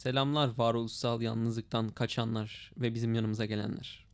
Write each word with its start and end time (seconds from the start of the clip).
Selamlar 0.00 0.50
varoluşsal 0.58 1.22
yalnızlıktan 1.22 1.88
kaçanlar 1.88 2.72
ve 2.76 2.94
bizim 2.94 3.14
yanımıza 3.14 3.44
gelenler. 3.44 4.06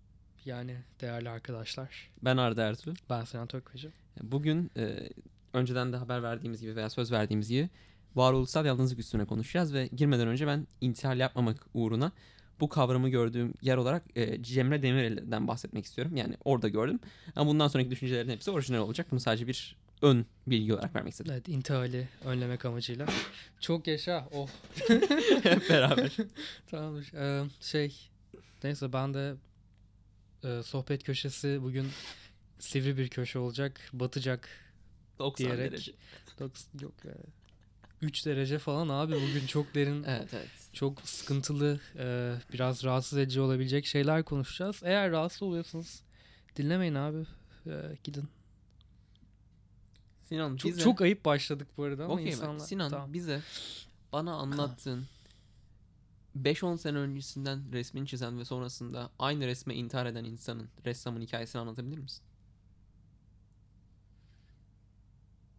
Yani 0.44 0.76
değerli 1.00 1.30
arkadaşlar. 1.30 2.10
Ben 2.22 2.36
Arda 2.36 2.62
Ertuğ. 2.62 2.94
Ben 3.10 3.24
Sinan 3.24 3.46
Tökmeci. 3.46 3.90
Bugün 4.22 4.70
e, 4.76 5.08
önceden 5.52 5.92
de 5.92 5.96
haber 5.96 6.22
verdiğimiz 6.22 6.60
gibi 6.60 6.76
veya 6.76 6.90
söz 6.90 7.12
verdiğimiz 7.12 7.48
gibi 7.48 7.70
varoluşsal 8.16 8.66
yalnızlık 8.66 8.98
üstüne 8.98 9.24
konuşacağız 9.24 9.74
ve 9.74 9.86
girmeden 9.86 10.28
önce 10.28 10.46
ben 10.46 10.66
intihar 10.80 11.16
yapmamak 11.16 11.66
uğruna 11.74 12.12
bu 12.60 12.68
kavramı 12.68 13.08
gördüğüm 13.08 13.54
yer 13.62 13.76
olarak 13.76 14.02
e, 14.16 14.42
Cemre 14.42 14.82
Demirel'den 14.82 15.48
bahsetmek 15.48 15.84
istiyorum. 15.84 16.16
Yani 16.16 16.36
orada 16.44 16.68
gördüm. 16.68 17.00
Ama 17.36 17.50
bundan 17.50 17.68
sonraki 17.68 17.90
düşüncelerin 17.90 18.30
hepsi 18.30 18.50
orijinal 18.50 18.78
olacak. 18.78 19.06
Bunu 19.10 19.20
sadece 19.20 19.46
bir 19.46 19.76
ön 20.02 20.26
bilgi 20.46 20.74
olarak 20.74 20.94
vermek 20.94 21.12
istedim. 21.12 21.32
Evet 21.32 21.48
intihali 21.48 22.08
önlemek 22.24 22.64
amacıyla. 22.64 23.06
Çok 23.60 23.86
yaşa. 23.86 24.28
Oh. 24.32 24.48
Hep 25.42 25.70
beraber. 25.70 26.16
Tamamdır. 26.70 27.12
Ee, 27.14 27.48
şey 27.60 28.08
neyse 28.64 28.92
ben 28.92 29.14
de 29.14 29.34
e, 30.44 30.62
sohbet 30.62 31.04
köşesi 31.04 31.58
bugün 31.62 31.88
sivri 32.58 32.96
bir 32.98 33.08
köşe 33.08 33.38
olacak. 33.38 33.80
Batacak 33.92 34.48
90 35.18 35.46
Diyerek- 35.46 35.58
derece. 35.58 35.92
Doks- 36.40 36.82
yok 36.82 36.94
ya. 37.04 37.12
3 38.02 38.26
derece 38.26 38.58
falan 38.58 38.88
abi 38.88 39.12
bugün 39.14 39.46
çok 39.46 39.74
derin 39.74 40.04
Evet 40.08 40.34
evet. 40.34 40.48
çok 40.72 41.00
sıkıntılı 41.08 41.80
e, 41.98 42.34
biraz 42.52 42.84
rahatsız 42.84 43.18
edici 43.18 43.40
olabilecek 43.40 43.86
şeyler 43.86 44.22
konuşacağız. 44.22 44.80
Eğer 44.84 45.10
rahatsız 45.10 45.42
oluyorsanız 45.42 46.02
dinlemeyin 46.56 46.94
abi. 46.94 47.26
E, 47.66 47.72
gidin. 48.04 48.28
Sinan 50.28 50.56
Çok, 50.56 50.70
bize... 50.70 50.82
çok 50.82 51.00
ayıp 51.00 51.24
başladık 51.24 51.68
bu 51.76 51.84
arada 51.84 52.04
ama 52.04 52.12
Okey 52.14 52.24
mi? 52.24 52.30
insanlar. 52.30 52.58
Sinan 52.58 52.90
Tamam. 52.90 53.12
bize 53.12 53.42
bana 54.12 54.34
anlattığın 54.34 55.06
5-10 56.42 56.78
sene 56.78 56.98
öncesinden 56.98 57.72
resmini 57.72 58.06
çizen 58.06 58.38
ve 58.38 58.44
sonrasında 58.44 59.10
aynı 59.18 59.46
resme 59.46 59.74
intihar 59.74 60.06
eden 60.06 60.24
insanın 60.24 60.68
ressamın 60.84 61.20
hikayesini 61.20 61.60
anlatabilir 61.62 61.98
misin? 61.98 62.22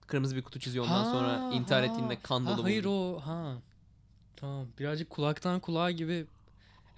Kırmızı 0.07 0.35
bir 0.35 0.41
kutu 0.41 0.59
çiziyor 0.59 0.85
ondan 0.85 1.03
sonra 1.03 1.41
Ha, 1.41 1.51
intihar 1.53 1.85
ha. 1.85 1.91
ettiğinde 1.91 2.21
kan 2.21 2.45
Ha, 2.45 2.57
dolu 2.57 2.63
hayır 2.63 2.83
bulundu. 2.83 3.15
o 3.15 3.19
ha. 3.19 3.55
Tamam. 4.35 4.67
Birazcık 4.79 5.09
kulaktan 5.09 5.59
kulağa 5.59 5.91
gibi 5.91 6.25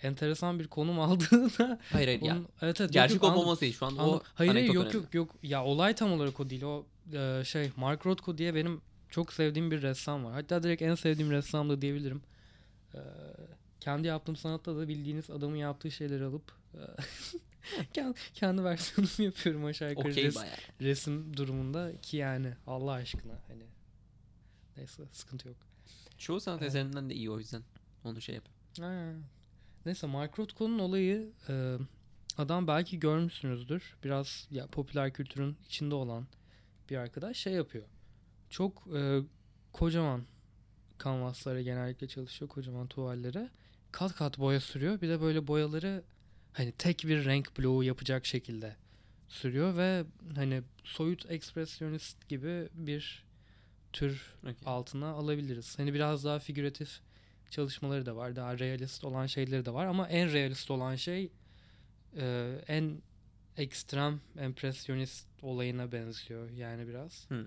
enteresan 0.03 0.59
bir 0.59 0.67
konum 0.67 0.99
aldığında 0.99 1.79
Hayır 1.91 2.07
hayır 2.07 2.21
ya. 2.21 2.33
onun, 2.35 2.47
evet, 2.61 2.81
evet, 2.81 2.93
Gerçek 2.93 3.23
yok, 3.23 3.35
yok, 3.35 3.73
şu 3.73 3.85
an 3.85 3.97
o 3.97 4.21
Hayır 4.35 4.51
hayır 4.51 4.73
yok 4.73 4.93
yok 4.93 5.13
yok. 5.13 5.35
Ya 5.43 5.63
olay 5.65 5.95
tam 5.95 6.11
olarak 6.11 6.39
o 6.39 6.49
değil. 6.49 6.61
O 6.63 6.85
e, 7.13 7.43
şey 7.45 7.71
Mark 7.75 8.05
Rothko 8.05 8.37
diye 8.37 8.55
benim 8.55 8.81
çok 9.09 9.33
sevdiğim 9.33 9.71
bir 9.71 9.81
ressam 9.81 10.25
var. 10.25 10.33
Hatta 10.33 10.63
direkt 10.63 10.81
en 10.81 10.95
sevdiğim 10.95 11.31
ressam 11.31 11.69
da 11.69 11.81
diyebilirim. 11.81 12.21
E, 12.93 12.99
kendi 13.79 14.07
yaptığım 14.07 14.35
sanatta 14.35 14.75
da 14.77 14.87
bildiğiniz 14.87 15.29
adamın 15.29 15.55
yaptığı 15.55 15.91
şeyleri 15.91 16.23
alıp 16.25 16.51
e, 16.73 16.81
kendi, 17.93 18.17
kendi 18.33 18.63
versiyonumu 18.63 19.23
yapıyorum 19.25 19.65
aşağı 19.65 19.89
yukarı 19.89 20.11
Okey 20.11 20.25
res- 20.25 20.35
bayağı. 20.35 20.55
resim 20.81 21.37
durumunda 21.37 21.91
ki 22.01 22.17
yani 22.17 22.53
Allah 22.67 22.91
aşkına 22.91 23.39
hani 23.47 23.63
neyse 24.77 25.03
sıkıntı 25.11 25.47
yok. 25.47 25.57
Çoğu 26.17 26.39
sanat 26.39 26.61
Evet. 26.61 26.69
eserinden 26.69 27.09
de 27.09 27.13
iyi 27.15 27.29
o 27.31 27.39
yüzden. 27.39 27.63
Onu 28.03 28.21
şey 28.21 28.35
yap. 28.35 28.45
Ha. 28.79 29.13
Neyse 29.85 30.07
Mark 30.07 30.39
Rothko'nun 30.39 30.79
olayı 30.79 31.29
e, 31.49 31.77
adam 32.37 32.67
belki 32.67 32.99
görmüşsünüzdür. 32.99 33.95
Biraz 34.03 34.47
ya 34.51 34.67
popüler 34.67 35.13
kültürün 35.13 35.57
içinde 35.65 35.95
olan 35.95 36.27
bir 36.89 36.97
arkadaş 36.97 37.37
şey 37.37 37.53
yapıyor. 37.53 37.85
Çok 38.49 38.87
e, 38.95 39.19
kocaman 39.73 40.23
kanvaslara 40.97 41.61
genellikle 41.61 42.07
çalışıyor. 42.07 42.49
Kocaman 42.49 42.87
tuvallere. 42.87 43.49
Kat 43.91 44.15
kat 44.15 44.39
boya 44.39 44.59
sürüyor. 44.59 45.01
Bir 45.01 45.09
de 45.09 45.21
böyle 45.21 45.47
boyaları 45.47 46.03
hani 46.53 46.71
tek 46.71 47.03
bir 47.07 47.25
renk 47.25 47.59
bloğu 47.59 47.83
yapacak 47.83 48.25
şekilde 48.25 48.75
sürüyor 49.29 49.77
ve 49.77 50.03
hani 50.35 50.61
soyut 50.83 51.31
ekspresyonist 51.31 52.27
gibi 52.27 52.69
bir 52.73 53.23
tür 53.93 54.35
Okey. 54.43 54.55
altına 54.65 55.07
alabiliriz. 55.07 55.79
Hani 55.79 55.93
biraz 55.93 56.25
daha 56.25 56.39
figüratif 56.39 56.99
çalışmaları 57.49 58.05
da 58.05 58.15
var. 58.15 58.35
Daha 58.35 58.59
realist 58.59 59.03
olan 59.03 59.25
şeyleri 59.25 59.65
de 59.65 59.73
var. 59.73 59.85
Ama 59.85 60.07
en 60.07 60.33
realist 60.33 60.71
olan 60.71 60.95
şey 60.95 61.31
e, 62.17 62.55
en 62.67 63.01
ekstrem 63.57 64.21
empresyonist 64.37 65.28
olayına 65.41 65.91
benziyor 65.91 66.49
yani 66.49 66.87
biraz. 66.87 67.25
Hı. 67.29 67.45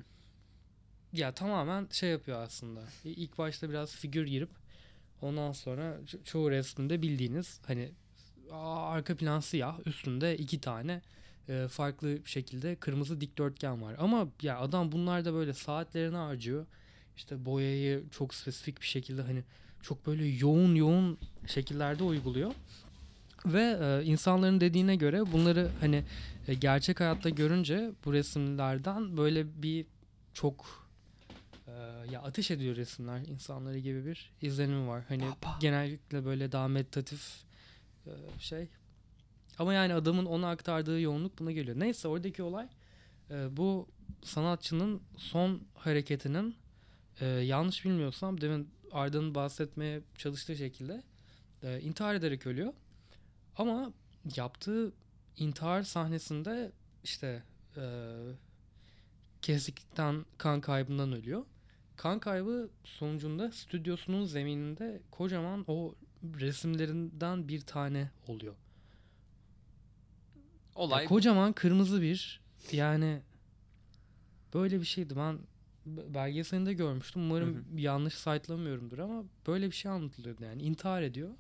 Ya 1.13 1.33
tamamen 1.35 1.89
şey 1.91 2.11
yapıyor 2.11 2.41
aslında. 2.43 2.81
İlk 3.05 3.39
başta 3.39 3.71
biraz 3.71 3.97
figür 3.97 4.27
girip 4.27 4.51
ondan 5.23 5.53
sonra 5.53 5.99
ço- 6.07 6.25
çoğu 6.25 6.51
resminde 6.51 7.03
bildiğiniz 7.03 7.61
hani 7.67 7.93
arka 8.53 9.17
plan 9.17 9.41
siyah 9.41 9.87
üstünde 9.87 10.37
iki 10.37 10.61
tane 10.61 11.03
e, 11.49 11.69
farklı 11.69 12.19
şekilde 12.25 12.77
kırmızı 12.77 13.21
dikdörtgen 13.21 13.83
var. 13.83 13.95
Ama 13.99 14.29
ya 14.43 14.59
adam 14.59 14.93
bunlarda 14.93 15.35
böyle 15.35 15.55
saatlerini 15.55 16.17
harcıyor. 16.17 16.67
İşte 17.17 17.45
boyayı 17.45 18.05
çok 18.11 18.35
spesifik 18.35 18.81
bir 18.81 18.87
şekilde 18.87 19.23
hani 19.23 19.43
çok 19.83 20.07
böyle 20.07 20.27
yoğun 20.27 20.75
yoğun 20.75 21.19
şekillerde 21.47 22.05
uyguluyor. 22.05 22.53
Ve 23.47 23.79
e, 23.83 24.05
insanların 24.05 24.61
dediğine 24.61 24.97
göre 24.97 25.33
bunları 25.33 25.71
hani 25.81 26.05
e, 26.49 26.55
gerçek 26.55 27.01
hayatta 27.01 27.29
görünce 27.29 27.91
bu 28.05 28.13
resimlerden 28.13 29.17
böyle 29.17 29.63
bir 29.63 29.87
çok 30.35 30.89
e, 31.67 31.73
ya 32.11 32.23
ateş 32.23 32.51
ediyor 32.51 32.77
resimler 32.77 33.19
insanları 33.19 33.79
gibi 33.79 34.07
bir 34.07 34.33
izlenimi 34.43 34.89
var. 34.89 35.05
Hani 35.09 35.23
Baba. 35.23 35.59
genellikle 35.61 36.25
böyle 36.25 36.53
daha 36.53 36.69
meditatif 36.69 37.45
e, 38.07 38.11
şey. 38.39 38.69
Ama 39.59 39.75
yani 39.75 39.95
adamın 39.95 40.27
ona 40.27 40.51
aktardığı 40.51 41.01
yoğunluk 41.01 41.39
buna 41.39 41.53
geliyor. 41.53 41.81
Neyse 41.81 42.09
oradaki 42.09 42.43
olay 42.43 42.69
e, 43.31 43.57
bu 43.57 43.89
sanatçının 44.23 45.03
son 45.17 45.63
hareketinin 45.75 46.57
e, 47.21 47.27
yanlış 47.27 47.85
bilmiyorsam 47.85 48.41
demin 48.41 48.69
Arda'nın 48.93 49.35
bahsetmeye 49.35 50.01
çalıştığı 50.19 50.57
şekilde 50.57 51.03
e, 51.63 51.81
intihar 51.81 52.15
ederek 52.15 52.47
ölüyor. 52.47 52.73
Ama 53.57 53.93
yaptığı 54.37 54.93
intihar 55.37 55.83
sahnesinde 55.83 56.73
işte 57.05 57.43
e, 57.77 57.83
kesiklikten 59.43 60.25
kan 60.39 60.61
kaybından 60.61 61.13
ölüyor. 61.13 61.45
Kan 61.97 62.19
kaybı 62.19 62.71
sonucunda 62.85 63.53
stüdyosunun 63.53 64.25
zemininde 64.25 65.03
kocaman 65.11 65.65
o 65.69 65.95
resimlerinden 66.41 67.49
bir 67.49 67.61
tane 67.61 68.11
oluyor. 68.29 68.55
Olay 70.75 71.03
Ya 71.03 71.09
kocaman 71.09 71.53
kırmızı 71.53 72.03
bir 72.03 72.41
yani 72.73 73.23
böyle 74.55 74.81
bir 74.81 74.85
şeydi. 74.87 75.17
Ben 75.17 75.39
belgeselinde 75.87 76.73
görmüştüm. 76.73 77.23
Umarım 77.23 77.55
Hı 77.57 77.81
yanlış 77.81 78.15
saytlamıyorumdur 78.15 78.99
ama 78.99 79.25
böyle 79.47 79.67
bir 79.67 79.75
şey 79.77 79.91
anlatılıyordu 79.91 80.45
yani. 80.45 80.63
intihar 80.63 81.03
ediyor 81.03 81.31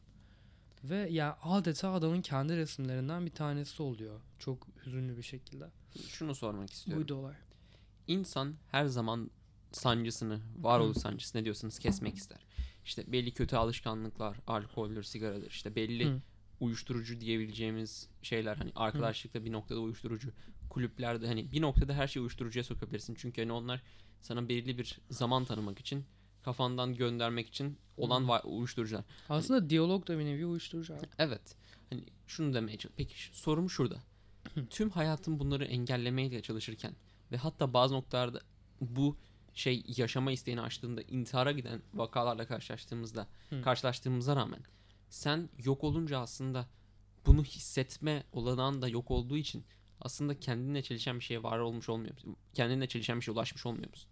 ve 0.84 1.09
ya 1.10 1.38
adeta 1.43 1.93
adamın 1.93 2.22
kendi 2.22 2.56
resimlerinden 2.56 3.26
bir 3.26 3.31
tanesi 3.31 3.82
oluyor. 3.82 4.20
Çok 4.38 4.66
hüzünlü 4.87 5.16
bir 5.16 5.22
şekilde. 5.22 5.70
şunu 6.09 6.34
sormak 6.34 6.70
istiyorum. 6.70 7.03
Buydu 7.03 7.15
olay. 7.15 7.34
İnsan 8.06 8.54
her 8.70 8.87
zaman 8.87 9.31
sancısını, 9.72 10.41
varoluş 10.60 10.97
sancısı 10.97 11.38
ne 11.38 11.44
diyorsanız 11.44 11.78
kesmek 11.78 12.16
ister. 12.16 12.47
İşte 12.84 13.12
belli 13.12 13.34
kötü 13.34 13.56
alışkanlıklar, 13.56 14.37
alkoldür, 14.47 15.03
sigaradır. 15.03 15.50
işte 15.50 15.75
belli 15.75 16.06
Hı. 16.06 16.20
uyuşturucu 16.60 17.20
diyebileceğimiz 17.20 18.09
şeyler 18.22 18.56
hani 18.56 18.72
arkadaşlıkta 18.76 19.44
bir 19.44 19.53
noktada 19.53 19.81
uyuşturucu, 19.81 20.32
kulüplerde 20.70 21.26
hani 21.26 21.53
bir 21.53 21.62
noktada 21.62 21.94
her 21.94 22.09
şeyi 22.09 22.20
uyuşturucuya 22.20 22.64
sokabilirsin. 22.64 23.14
Çünkü 23.19 23.43
hani 23.43 23.53
onlar 23.53 23.82
sana 24.20 24.49
belirli 24.49 24.78
bir 24.78 25.00
zaman 25.10 25.44
tanımak 25.44 25.78
için, 25.78 26.04
kafandan 26.44 26.94
göndermek 26.94 27.48
için 27.48 27.78
olan 27.97 28.25
va- 28.25 28.42
uyuşturucular. 28.47 29.04
Aslında 29.28 29.70
diyalog 29.70 30.06
da 30.08 30.19
bir 30.19 30.25
nevi 30.25 30.46
uyuşturucu 30.46 30.94
abi. 30.94 31.06
Evet. 31.19 31.56
Hani 31.90 32.05
şunu 32.26 32.55
demeye 32.55 32.78
çalış. 32.78 32.94
Peki 32.96 33.19
şu- 33.20 33.34
sorum 33.34 33.70
şurada. 33.70 33.96
Tüm 34.70 34.90
hayatım 34.90 35.38
bunları 35.38 35.64
engellemeye 35.64 36.43
çalışırken 36.43 36.94
ve 37.32 37.37
hatta 37.37 37.72
bazı 37.75 37.94
noktalarda 37.94 38.40
bu 38.81 39.16
şey 39.55 39.84
yaşama 39.96 40.32
isteğini 40.32 40.61
açtığında 40.61 41.02
intihara 41.02 41.52
giden 41.52 41.82
vakalarla 41.94 42.46
karşılaştığımızda 42.46 43.26
Hı. 43.50 43.62
karşılaştığımıza 43.62 44.37
rağmen 44.37 44.61
sen 45.11 45.49
yok 45.64 45.84
olunca 45.84 46.19
aslında 46.19 46.69
bunu 47.26 47.44
hissetme 47.44 48.25
olanağın 48.32 48.82
da 48.82 48.88
yok 48.88 49.11
olduğu 49.11 49.37
için 49.37 49.64
aslında 50.00 50.40
kendinle 50.40 50.82
çelişen 50.82 51.19
bir 51.19 51.25
şeye 51.25 51.43
var 51.43 51.58
olmuş 51.58 51.88
olmuyor 51.88 52.14
musun? 52.14 52.37
Kendinle 52.55 52.88
çelişen 52.88 53.16
bir 53.20 53.25
şeye 53.25 53.32
ulaşmış 53.32 53.66
olmuyor 53.66 53.90
musun? 53.90 54.08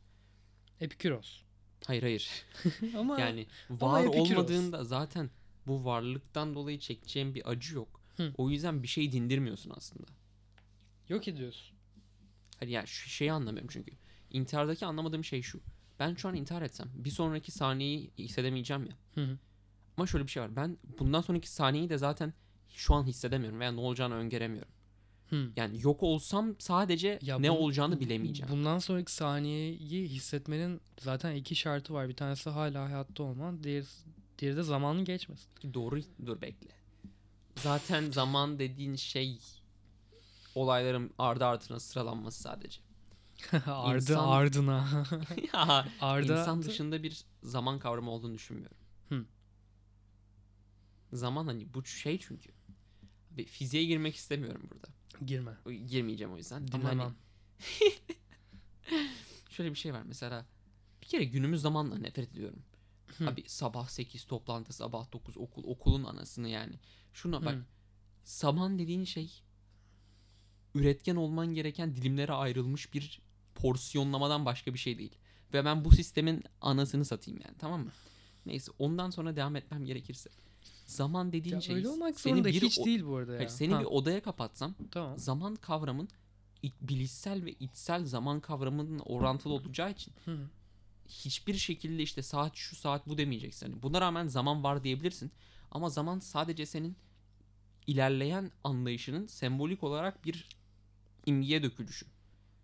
Epikuros. 0.81 1.43
Hayır 1.86 2.02
hayır. 2.02 2.44
Ama 2.98 3.20
Yani 3.20 3.46
ama 3.70 3.92
var 3.92 4.04
Epikuros. 4.04 4.30
olmadığında 4.30 4.84
zaten 4.84 5.30
bu 5.66 5.84
varlıktan 5.84 6.54
dolayı 6.54 6.78
çekeceğin 6.78 7.34
bir 7.34 7.50
acı 7.50 7.74
yok. 7.74 8.00
Hı. 8.16 8.32
O 8.38 8.50
yüzden 8.50 8.82
bir 8.82 8.88
şey 8.88 9.12
dindirmiyorsun 9.12 9.72
aslında. 9.76 10.06
yok 11.08 11.28
ediyorsun. 11.28 11.76
Hani 12.60 12.70
yani 12.70 12.86
şu 12.86 13.08
şeyi 13.10 13.32
anlamıyorum 13.32 13.68
çünkü. 13.72 13.92
İntihardaki 14.30 14.86
anlamadığım 14.86 15.24
şey 15.24 15.42
şu. 15.42 15.60
Ben 15.98 16.14
şu 16.14 16.28
an 16.28 16.34
intihar 16.34 16.62
etsem 16.62 16.88
bir 16.94 17.10
sonraki 17.10 17.52
saniyeyi 17.52 18.10
hissedemeyeceğim 18.18 18.86
ya. 18.86 18.96
Hı 19.14 19.20
hı. 19.24 19.38
Ama 19.96 20.06
şöyle 20.06 20.26
bir 20.26 20.30
şey 20.30 20.42
var. 20.42 20.56
Ben 20.56 20.78
bundan 20.98 21.20
sonraki 21.20 21.50
saniyeyi 21.50 21.90
de 21.90 21.98
zaten 21.98 22.34
şu 22.68 22.94
an 22.94 23.04
hissedemiyorum 23.06 23.60
veya 23.60 23.72
ne 23.72 23.80
olacağını 23.80 24.14
öngöremiyorum. 24.14 24.72
Hı. 25.30 25.50
Yani 25.56 25.82
yok 25.82 26.02
olsam 26.02 26.54
sadece 26.58 27.18
Ya 27.22 27.38
ne 27.38 27.50
bu- 27.50 27.58
olacağını 27.58 28.00
bilemeyeceğim. 28.00 28.52
Bundan 28.52 28.78
sonraki 28.78 29.12
saniyeyi 29.12 30.08
hissetmenin 30.08 30.80
zaten 31.00 31.34
iki 31.34 31.56
şartı 31.56 31.94
var. 31.94 32.08
Bir 32.08 32.16
tanesi 32.16 32.50
hala 32.50 32.84
hayatta 32.84 33.22
olman, 33.22 33.64
diğeri, 33.64 33.84
diğeri 34.38 34.56
de 34.56 34.62
zamanın 34.62 35.04
geçmesi. 35.04 35.44
Doğru 35.74 36.00
dur 36.26 36.40
bekle. 36.40 36.68
Zaten 37.56 38.10
zaman 38.10 38.58
dediğin 38.58 38.94
şey 38.96 39.38
olayların 40.54 41.10
ardı 41.18 41.44
ardına 41.46 41.80
sıralanması 41.80 42.40
sadece. 42.42 42.80
Ardı 43.66 43.96
İnsan- 44.12 44.28
ardına. 44.28 45.06
ya 45.54 45.86
Arda 46.00 46.40
insan 46.40 46.62
dışında 46.62 47.02
bir 47.02 47.24
zaman 47.42 47.78
kavramı 47.78 48.10
olduğunu 48.10 48.34
düşünmüyorum. 48.34 48.76
Hı. 49.08 49.24
Zaman 51.12 51.46
hani 51.46 51.74
bu 51.74 51.84
şey 51.84 52.18
çünkü. 52.18 52.50
Bir 53.30 53.44
fiziğe 53.44 53.84
girmek 53.84 54.16
istemiyorum 54.16 54.68
burada. 54.70 54.88
girme. 55.26 55.52
Girmeyeceğim 55.86 56.32
o 56.32 56.36
yüzden. 56.36 56.66
Ama 56.72 56.84
hani 56.84 56.92
Dinlemem. 56.92 57.14
şöyle 59.50 59.70
bir 59.70 59.78
şey 59.78 59.92
var 59.92 60.02
mesela. 60.02 60.46
Bir 61.02 61.06
kere 61.06 61.24
günümüz 61.24 61.60
zamanla 61.60 61.98
nefret 61.98 62.30
ediyorum. 62.30 62.62
Hı. 63.18 63.28
Abi 63.28 63.44
sabah 63.46 63.88
8 63.88 64.24
toplantı, 64.24 64.72
sabah 64.72 65.12
9 65.12 65.36
okul, 65.36 65.64
okulun 65.64 66.04
anasını 66.04 66.48
yani. 66.48 66.74
Şuna 67.12 67.44
bak. 67.44 67.54
Hı. 67.54 67.64
Zaman 68.24 68.78
dediğin 68.78 69.04
şey 69.04 69.42
üretken 70.74 71.16
olman 71.16 71.54
gereken 71.54 71.94
dilimlere 71.94 72.32
ayrılmış 72.32 72.94
bir 72.94 73.20
porsiyonlamadan 73.54 74.44
başka 74.44 74.74
bir 74.74 74.78
şey 74.78 74.98
değil. 74.98 75.16
Ve 75.52 75.64
ben 75.64 75.84
bu 75.84 75.90
sistemin 75.90 76.44
anasını 76.60 77.04
satayım 77.04 77.40
yani 77.44 77.58
tamam 77.58 77.84
mı? 77.84 77.92
Neyse 78.46 78.72
ondan 78.78 79.10
sonra 79.10 79.36
devam 79.36 79.56
etmem 79.56 79.84
gerekirse. 79.84 80.30
Zaman 80.90 81.32
dediğin 81.32 81.54
Ya 81.56 81.60
şey 81.60 81.76
öyle 81.76 81.88
olmak 81.88 82.20
zorunda 82.20 82.48
bir 82.48 82.62
hiç 82.62 82.78
o- 82.78 82.84
değil 82.84 83.04
bu 83.06 83.16
arada 83.16 83.32
ya. 83.32 83.38
Hayır, 83.38 83.48
seni 83.50 83.72
Ha, 83.75 83.81
bir 83.81 83.84
odaya 83.84 84.22
kapatsam 84.22 84.75
tamam. 84.90 85.19
zaman 85.19 85.56
kavramın 85.56 86.08
iç- 86.62 86.75
bilişsel 86.81 87.44
ve 87.44 87.52
içsel 87.52 88.04
zaman 88.04 88.40
kavramının 88.40 88.98
orantılı 88.98 89.52
olacağı 89.52 89.90
için 89.90 90.14
Hı. 90.25 90.38
hiçbir 91.08 91.54
şekilde 91.54 92.02
işte 92.02 92.22
saat 92.22 92.56
şu 92.56 92.76
saat 92.76 93.08
bu 93.08 93.19
demeyeceksin. 93.19 93.70
Hani 93.70 93.82
buna 93.82 94.00
rağmen 94.00 94.26
zaman 94.28 94.64
var 94.64 94.84
diyebilirsin. 94.84 95.31
Ama 95.70 95.88
zaman 95.90 96.19
sadece 96.19 96.66
senin 96.66 96.96
ilerleyen 97.87 98.50
anlayışının 98.64 99.26
sembolik 99.26 99.84
olarak 99.84 100.25
bir 100.25 100.48
imgeye 101.26 101.62
dökülüşü. 101.62 102.06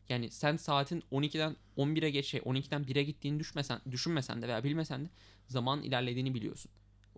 Yani 0.08 0.30
sen 0.30 0.56
saatin 0.56 1.02
12'den 1.12 1.56
11'e 1.76 2.10
geç 2.10 2.26
şey 2.26 2.40
12'den 2.40 2.84
1'e 2.86 3.02
gittiğini 3.02 3.40
düşmesen, 3.40 3.80
düşünmesen 3.90 4.42
de 4.42 4.48
veya 4.48 4.64
bilmesen 4.64 5.04
de 5.04 5.08
zaman 5.48 5.82
ilerlediğini 5.82 6.34
biliyorsun. 6.34 6.70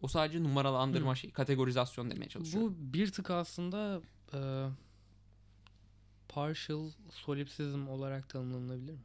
O 0.03 0.09
sadece 0.09 0.43
numaralandırma 0.43 1.13
Hı. 1.13 1.17
şey, 1.17 1.31
kategorizasyon 1.31 2.11
demeye 2.11 2.29
çalışıyorum. 2.29 2.77
Bu 2.79 2.93
bir 2.93 3.13
tık 3.13 3.31
aslında 3.31 4.01
e, 4.35 4.39
partial 6.29 6.91
solipsizm 7.11 7.89
olarak 7.89 8.29
tanımlanabilir 8.29 8.93
mi? 8.93 9.01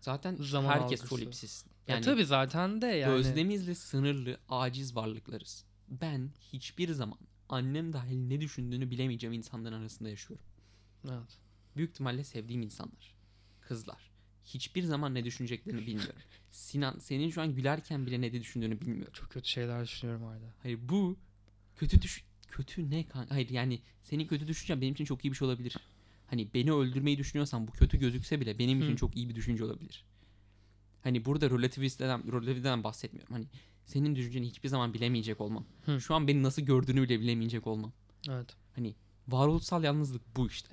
Zaten 0.00 0.36
zaman 0.40 0.68
herkes 0.70 1.00
algısı. 1.00 1.06
solipsiz. 1.06 1.64
Yani, 1.88 1.96
Yani 1.96 2.04
tabii 2.04 2.24
zaten 2.26 2.82
de 2.82 2.86
yani. 2.86 3.12
Özlemizle 3.12 3.74
sınırlı, 3.74 4.38
aciz 4.48 4.96
varlıklarız. 4.96 5.64
Ben 5.88 6.30
hiçbir 6.52 6.92
zaman 6.92 7.18
annem 7.48 7.92
dahil 7.92 8.18
ne 8.18 8.40
düşündüğünü 8.40 8.90
bilemeyeceğim 8.90 9.32
insanların 9.32 9.80
arasında 9.80 10.08
yaşıyorum. 10.08 10.46
Evet. 11.04 11.38
Büyük 11.76 11.90
ihtimalle 11.90 12.24
sevdiğim 12.24 12.62
insanlar. 12.62 13.14
Kızlar. 13.60 14.10
Hiçbir 14.46 14.82
zaman 14.82 15.14
ne 15.14 15.24
düşüneceklerini 15.24 15.86
bilmiyorum. 15.86 16.14
Sinan 16.50 16.98
senin 16.98 17.30
şu 17.30 17.42
an 17.42 17.54
gülerken 17.54 18.06
bile 18.06 18.20
ne 18.20 18.32
de 18.32 18.40
düşündüğünü 18.40 18.80
bilmiyorum. 18.80 19.12
Çok 19.12 19.30
kötü 19.30 19.48
şeyler 19.48 19.84
düşünüyorum 19.84 20.24
Arda. 20.24 20.54
Hayır 20.62 20.78
bu 20.82 21.16
kötü 21.76 22.02
düş 22.02 22.24
kötü 22.48 22.90
ne 22.90 23.08
kanka? 23.08 23.34
Hayır 23.34 23.50
yani 23.50 23.80
senin 24.02 24.26
kötü 24.26 24.48
düşüncen 24.48 24.80
benim 24.80 24.92
için 24.92 25.04
çok 25.04 25.24
iyi 25.24 25.30
bir 25.30 25.36
şey 25.36 25.46
olabilir. 25.48 25.76
Hani 26.26 26.48
beni 26.54 26.72
öldürmeyi 26.72 27.18
düşünüyorsan 27.18 27.68
bu 27.68 27.72
kötü 27.72 27.98
gözükse 27.98 28.40
bile 28.40 28.58
benim 28.58 28.80
için 28.80 28.92
Hı. 28.92 28.96
çok 28.96 29.16
iyi 29.16 29.28
bir 29.28 29.34
düşünce 29.34 29.64
olabilir. 29.64 30.04
Hani 31.02 31.24
burada 31.24 31.50
relativisteden, 31.50 32.32
relativisten 32.32 32.84
bahsetmiyorum. 32.84 33.34
Hani 33.34 33.46
senin 33.86 34.16
düşünceni 34.16 34.46
hiçbir 34.46 34.68
zaman 34.68 34.94
bilemeyecek 34.94 35.40
olmam. 35.40 35.64
Hı. 35.84 36.00
Şu 36.00 36.14
an 36.14 36.28
beni 36.28 36.42
nasıl 36.42 36.62
gördüğünü 36.62 37.02
bile 37.02 37.20
bilemeyecek 37.20 37.66
olmam. 37.66 37.92
Evet. 38.28 38.56
Varoluşsal 39.28 39.84
yalnızlık 39.84 40.36
bu 40.36 40.46
işte. 40.46 40.68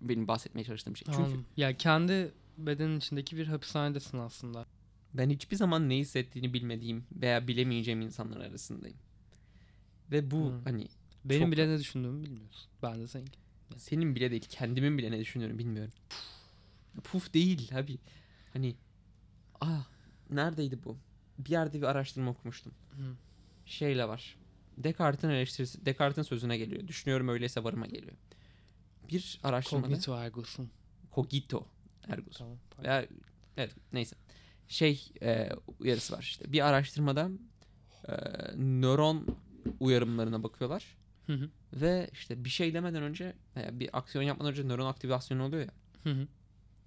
Benim 0.00 0.28
bahsetmeye 0.28 0.64
çalıştığım 0.64 0.96
şey. 0.96 1.06
Çünkü 1.06 1.18
Anladım. 1.18 1.46
Ya 1.56 1.76
kendi 1.76 2.32
bedenin 2.66 2.98
içindeki 2.98 3.36
bir 3.36 3.46
hapishanedesin 3.46 4.18
aslında. 4.18 4.66
ben 5.14 5.30
hiçbir 5.30 5.56
zaman 5.56 5.88
ne 5.88 5.96
hissettiğini 5.98 6.52
bilmediğim 6.54 7.04
veya 7.12 7.48
bilemeyeceğim 7.48 8.00
insanlar 8.00 8.40
arasındayım. 8.40 8.96
Ve 10.10 10.30
bu 10.30 10.46
Hı. 10.50 10.60
hani 10.64 10.88
Benim 11.24 11.42
Çok- 11.42 11.52
bile 11.52 11.68
ne 11.68 11.78
düşündüğümü 11.78 12.22
bilmiyorsun. 12.24 12.70
Ben 12.82 13.00
de 13.00 13.08
seninki. 13.08 13.38
senin 13.76 14.14
bile 14.14 14.30
değil 14.30 14.46
kendimin 14.48 14.98
bile 14.98 15.10
ne 15.10 15.18
düşünüyorum 15.20 15.58
bilmiyorum. 15.58 15.92
Puf 17.04 17.34
değil 17.34 17.78
abi. 17.78 17.98
Hani 18.52 18.74
ah 19.60 19.86
neredeydi 20.30 20.84
bu? 20.84 20.96
Bir 21.38 21.50
yerde 21.50 21.78
bir 21.78 21.86
araştırma 21.86 22.30
okumuştum. 22.30 22.72
Hı. 22.90 23.16
Şeyle 23.66 24.08
var. 24.08 24.36
Descartes'in 24.78 25.28
eleştirisi, 25.28 25.86
Descartes'in 25.86 26.22
sözüne 26.28 26.58
geliyor. 26.58 26.88
Düşünüyorum 26.88 27.28
öyleyse 27.28 27.64
varıma 27.64 27.86
geliyor. 27.86 28.16
Bir 29.08 29.40
araştırmada 29.42 29.86
Cognito 29.88 30.14
ergo 30.16 30.42
sum. 30.42 30.70
cogito 31.14 31.66
ergo 32.08 32.30
sum. 32.30 32.38
Tamam. 32.38 32.58
pardon. 32.70 32.88
Veya 32.90 33.06
evet 33.56 33.74
neyse. 33.92 34.16
Şey 34.68 35.08
e, 35.22 35.50
uyarısı 35.78 36.12
var 36.16 36.22
işte. 36.22 36.52
Bir 36.52 36.68
araştırmada 36.68 37.30
e, 38.08 38.12
nöron 38.56 39.26
uyarımlarına 39.80 40.42
bakıyorlar. 40.42 40.96
Hı 41.26 41.32
hı. 41.32 41.50
Ve 41.72 42.10
işte 42.12 42.44
bir 42.44 42.50
şey 42.50 42.74
demeden 42.74 43.02
önce 43.02 43.36
veya 43.56 43.80
bir 43.80 43.98
aksiyon 43.98 44.22
yapmadan 44.24 44.52
önce 44.52 44.64
nöron 44.64 44.86
aktivasyonu 44.86 45.44
oluyor 45.44 45.62
ya. 45.62 45.72
Hı 46.02 46.10
hı. 46.10 46.26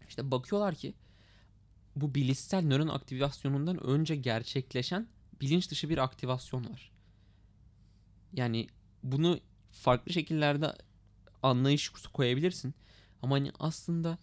İşte 0.07 0.31
bakıyorlar 0.31 0.75
ki 0.75 0.93
bu 1.95 2.15
bilişsel 2.15 2.61
nöron 2.61 2.87
aktivasyonundan 2.87 3.83
önce 3.83 4.15
gerçekleşen 4.15 5.07
bilinç 5.41 5.71
dışı 5.71 5.89
bir 5.89 5.97
aktivasyon 5.97 6.69
var. 6.69 6.91
Yani 8.33 8.67
bunu 9.03 9.39
farklı 9.71 10.13
şekillerde 10.13 10.75
anlayış 11.43 11.89
koyabilirsin. 11.89 12.75
Ama 13.21 13.35
hani 13.35 13.51
aslında 13.59 14.17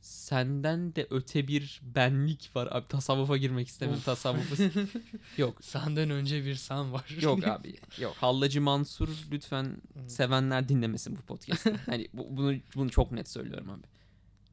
senden 0.00 0.94
de 0.94 1.06
öte 1.10 1.48
bir 1.48 1.80
benlik 1.82 2.50
var. 2.56 2.68
Abi 2.70 2.88
tasavvufa 2.88 3.36
girmek 3.36 3.68
istemiyorum. 3.68 3.98
Of. 4.00 4.04
Tasavvufu 4.06 4.54
yok. 5.38 5.64
Senden 5.64 6.10
önce 6.10 6.44
bir 6.44 6.54
sen 6.54 6.92
var. 6.92 7.16
Yok 7.20 7.44
abi. 7.48 7.74
Yok. 8.00 8.14
Hallacı 8.16 8.60
Mansur 8.60 9.08
lütfen 9.30 9.64
Hı. 9.64 10.08
sevenler 10.10 10.68
dinlemesin 10.68 11.16
bu 11.16 11.20
podcast'ı. 11.22 11.74
hani 11.86 12.08
bu- 12.12 12.36
bunu 12.36 12.56
bunu 12.74 12.90
çok 12.90 13.12
net 13.12 13.28
söylüyorum 13.28 13.70
abi. 13.70 13.82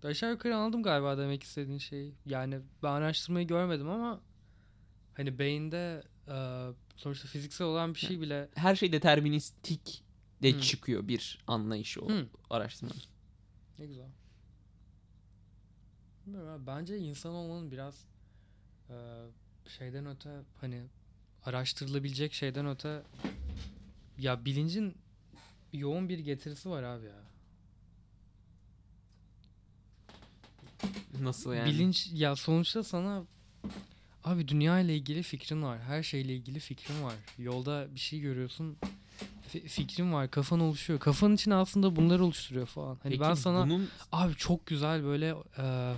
Aşağı 0.08 0.32
yukarı 0.32 0.56
anladım 0.56 0.84
galiba 0.84 1.18
demek 1.18 1.44
istediğin 1.44 1.78
şeyi. 1.78 2.14
Yani 2.26 2.60
ben 2.84 2.92
araştırmayı 2.92 3.48
görmedim 3.48 3.90
ama 3.90 4.22
hani 5.14 5.40
beyinde 5.40 6.04
e, 6.28 6.36
sonuçta 6.96 7.28
fiziksel 7.28 7.68
olan 7.68 7.94
bir 7.94 8.00
şey 8.00 8.22
bile 8.22 8.50
Her 8.56 8.76
şey 8.76 8.92
deterministik 8.92 10.04
de 10.44 10.52
Hı. 10.54 10.62
çıkıyor 10.62 11.08
bir 11.08 11.40
anlayışı 11.48 12.02
o 12.02 12.10
Hı. 12.10 12.28
araştırma. 12.50 12.92
ne 13.80 13.86
güzel. 13.86 14.08
Bilmiyorum 16.26 16.50
abi, 16.50 16.68
bence 16.68 16.98
insan 16.98 17.32
olmanın 17.34 17.72
biraz 17.72 18.06
e, 18.90 18.96
şeyden 19.78 20.06
öte 20.06 20.30
hani 20.62 20.82
araştırılabilecek 21.46 22.34
şeyden 22.34 22.68
öte 22.68 23.02
ya 24.18 24.46
bilincin 24.46 24.96
yoğun 25.74 26.10
bir 26.10 26.20
getirisi 26.20 26.70
var 26.70 26.84
abi 26.84 27.06
ya. 27.06 27.22
Nasıl 31.22 31.54
yani? 31.54 31.70
Bilinç 31.70 32.10
ya 32.14 32.36
sonuçta 32.36 32.84
sana 32.84 33.24
abi 34.24 34.48
dünya 34.48 34.80
ile 34.80 34.96
ilgili 34.96 35.24
fikrin 35.24 35.62
var. 35.64 35.80
Her 35.82 36.04
şeyle 36.04 36.36
ilgili 36.36 36.60
fikrin 36.60 37.04
var. 37.04 37.16
Yolda 37.38 37.88
bir 37.96 38.00
şey 38.00 38.20
görüyorsun. 38.20 38.78
fi- 39.54 39.68
fikrin 39.68 40.14
var. 40.14 40.32
Kafan 40.32 40.60
oluşuyor. 40.60 41.00
Kafanın 41.00 41.36
için 41.36 41.52
aslında 41.52 41.96
bunları 41.96 42.24
oluşturuyor 42.26 42.66
falan. 42.68 42.98
Hani 43.04 43.10
Peki 43.12 43.22
ben 43.22 43.34
sana 43.34 43.66
bunun 43.66 43.90
abi 44.12 44.36
çok 44.36 44.66
güzel 44.66 45.04
böyle 45.04 45.36
e, 45.58 45.94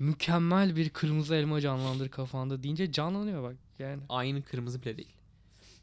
mükemmel 0.00 0.76
bir 0.76 0.90
kırmızı 0.90 1.34
elma 1.34 1.60
canlandır 1.60 2.08
kafanda 2.08 2.62
deyince 2.62 2.92
canlanıyor 2.92 3.42
bak 3.42 3.56
yani. 3.78 4.02
aynı 4.08 4.42
kırmızı 4.42 4.82
bile 4.82 4.96
değil. 4.96 5.12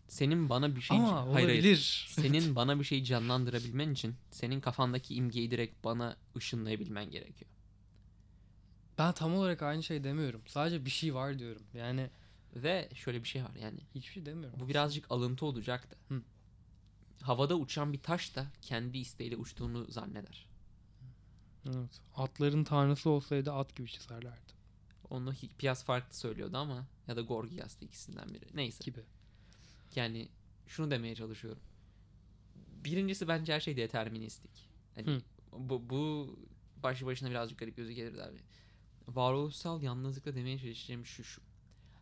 Senin 0.08 0.50
bana 0.50 0.76
bir 0.76 0.82
şey 0.82 0.98
Ama 0.98 1.34
hayır, 1.34 1.48
hayır. 1.48 2.06
Senin 2.10 2.56
bana 2.56 2.80
bir 2.80 2.84
şey 2.84 3.04
canlandırabilmen 3.04 3.90
için 3.90 4.16
senin 4.32 4.62
kafandaki 4.62 5.16
imgeyi 5.16 5.52
direkt 5.52 5.84
bana 5.84 6.16
ışınlayabilmen 6.38 7.12
gerekiyor. 7.12 7.52
Ben 8.98 9.14
tam 9.14 9.36
olarak 9.36 9.62
aynı 9.62 9.84
şey 9.84 10.04
demiyorum. 10.04 10.42
Sadece 10.48 10.86
bir 10.86 10.90
şey 10.90 11.14
var 11.14 11.40
diyorum. 11.40 11.62
Yani 11.74 12.10
Ve 12.56 12.90
şöyle 12.96 13.24
bir 13.24 13.28
şey 13.28 13.44
var 13.44 13.56
yani 13.62 13.80
hiçbir 13.96 14.14
şey 14.14 14.26
demiyorum. 14.26 14.60
bu 14.60 14.68
birazcık 14.68 15.12
alıntı 15.12 15.46
olacak 15.46 15.92
da. 15.92 16.16
Hı. 16.16 16.22
Havada 17.22 17.56
uçan 17.56 17.94
bir 17.94 18.00
taş 18.00 18.36
da 18.36 18.48
kendi 18.62 18.98
isteğiyle 18.98 19.38
uçtuğunu 19.38 19.92
zanneder. 19.92 20.47
Evet. 21.68 22.02
Atların 22.16 22.64
tanrısı 22.64 23.10
olsaydı 23.10 23.52
at 23.54 23.76
gibi 23.76 23.88
çizerlerdi 23.90 24.54
Onu 25.10 25.34
Hi- 25.34 25.56
Piyas 25.58 25.84
farklı 25.84 26.16
söylüyordu 26.18 26.58
ama 26.58 26.86
ya 27.08 27.16
da 27.16 27.22
Gorgias'tı 27.22 27.86
ikisinden 27.86 28.34
biri. 28.34 28.46
Neyse. 28.54 28.84
gibi. 28.84 29.04
Yani 29.96 30.30
şunu 30.68 30.92
demeye 30.92 31.16
çalışıyorum. 31.16 31.62
Birincisi 32.86 33.28
bence 33.28 33.54
her 33.54 33.60
şey 33.60 33.78
deterministik. 33.78 34.70
Hani 34.96 35.08
Hı. 35.08 35.22
bu, 35.52 35.90
bu 35.90 36.36
başlı 36.84 37.06
başına 37.06 37.30
birazcık 37.30 37.60
garip 37.60 37.78
gözükebilir 37.78 38.20
abi. 38.20 38.38
Varoluşsal 39.08 39.82
yalnızlıkla 39.82 40.36
demeye 40.36 40.60
çalışacağım 40.60 41.06
şu 41.06 41.24
şu. 41.24 41.42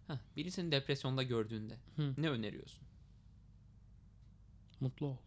Heh, 0.07 0.17
birisini 0.35 0.71
depresyonda 0.71 1.23
gördüğünde 1.23 1.77
Hı. 1.95 2.13
ne 2.17 2.29
öneriyorsun? 2.29 2.83
Mutlu 4.79 5.05
ol. 5.05 5.17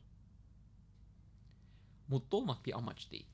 Mutlu 2.09 2.38
olmak 2.38 2.66
bir 2.66 2.76
amaç 2.76 3.11
değil. 3.11 3.26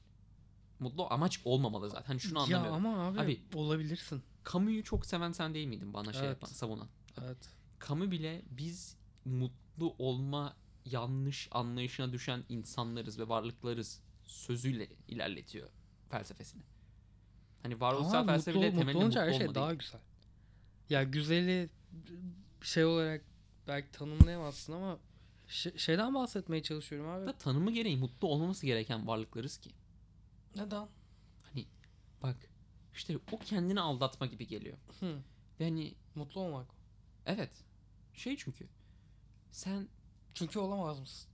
Mutlu 0.85 1.07
amaç 1.11 1.41
olmamalı 1.45 1.91
zaten. 1.91 2.07
Hani 2.07 2.21
şunu 2.21 2.39
ya 2.39 2.45
anlamıyorum. 2.59 2.87
ama 2.87 3.07
abi, 3.07 3.21
Abi- 3.21 3.41
olabilirsin. 3.55 4.23
Camus'u 4.53 4.83
çok 4.85 5.07
seven 5.07 5.33
sen 5.33 5.55
değil 5.55 5.67
miydin 5.67 5.95
bana 5.95 6.13
şey 6.13 6.21
Evet. 6.21 6.31
yapan, 6.31 6.49
savunan? 6.49 6.89
Evet. 7.25 7.37
Camus 7.89 8.11
bile 8.11 8.43
biz 8.51 8.97
mutlu 9.25 9.95
olma 9.99 10.57
yanlış 10.85 11.49
anlayışına 11.51 12.13
düşen 12.13 12.45
insanlarız 12.49 13.19
ve 13.19 13.29
varlıklarız 13.29 14.01
sözüyle 14.25 14.89
ilerletiyor 15.09 15.69
felsefesini. 16.11 16.63
Hani 17.63 17.81
varoluşsal 17.81 18.19
Ama 18.19 18.33
felsefe 18.33 18.59
bile 18.59 18.67
mutlu 18.67 18.79
temelinde 18.81 19.03
olunca 19.05 19.21
mutlu 19.25 19.35
her 19.35 19.39
şey 19.39 19.55
daha 19.55 19.75
güzel. 19.75 20.01
Ya 20.91 21.03
güzeli 21.03 21.71
şey 22.63 22.85
olarak 22.85 23.25
belki 23.69 23.91
tanımlayamazsın 23.91 24.73
ama 24.73 24.99
şey- 25.49 25.79
şeyden 25.79 26.15
bahsetmeye 26.15 26.63
çalışıyorum 26.63 27.11
abi. 27.11 27.27
Da 27.27 27.33
tanımı 27.33 27.71
gereği 27.73 27.97
mutlu 27.97 28.29
olmaması 28.29 28.67
gereken 28.67 29.07
varlıklarız 29.07 29.59
ki. 29.59 29.71
Neden? 30.57 30.89
Hani 31.43 31.67
bak 32.23 32.37
işte 32.95 33.19
o 33.33 33.39
kendini 33.39 33.81
aldatma 33.81 34.27
gibi 34.27 34.47
geliyor. 34.47 34.79
Hı. 35.01 35.19
Ve 35.61 35.65
hani 35.65 35.95
Mutlu 36.15 36.41
olmak. 36.41 36.67
evet 37.27 37.51
şey 38.15 38.37
çünkü 38.37 38.69
sen 39.51 39.89
Çünkü 40.35 40.59
olamaz 40.59 41.01
mısın? 41.01 41.31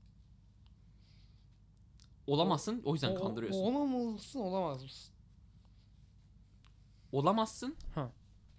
olamazsın 2.27 2.83
o 2.85 2.93
yüzden 2.95 3.11
O- 3.17 3.21
kandırıyorsun. 3.21 3.61
Olamalısın, 3.61 4.39
olamaz 4.41 4.83
mısın? 4.83 5.15
Olamazsın. 7.13 7.77
Ha. 7.95 8.13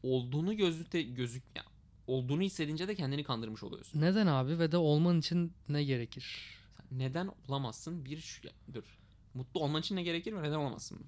Olduğunu 0.03 0.57
gözlükte 0.57 1.01
gözük 1.01 1.43
ya, 1.55 1.63
olduğunu 2.07 2.41
hissedince 2.41 2.87
de 2.87 2.95
kendini 2.95 3.23
kandırmış 3.23 3.63
oluyorsun. 3.63 4.01
Neden 4.01 4.27
abi 4.27 4.59
ve 4.59 4.71
de 4.71 4.77
olman 4.77 5.19
için 5.19 5.53
ne 5.69 5.83
gerekir? 5.83 6.57
Sen 6.77 6.99
neden 6.99 7.29
olamazsın? 7.47 8.05
Bir 8.05 8.17
şu 8.17 8.49
dur. 8.73 9.00
Mutlu 9.33 9.59
olman 9.59 9.81
için 9.81 9.95
ne 9.95 10.03
gerekir 10.03 10.33
ve 10.33 10.43
neden 10.43 10.55
olamazsın 10.55 10.99
mı? 10.99 11.05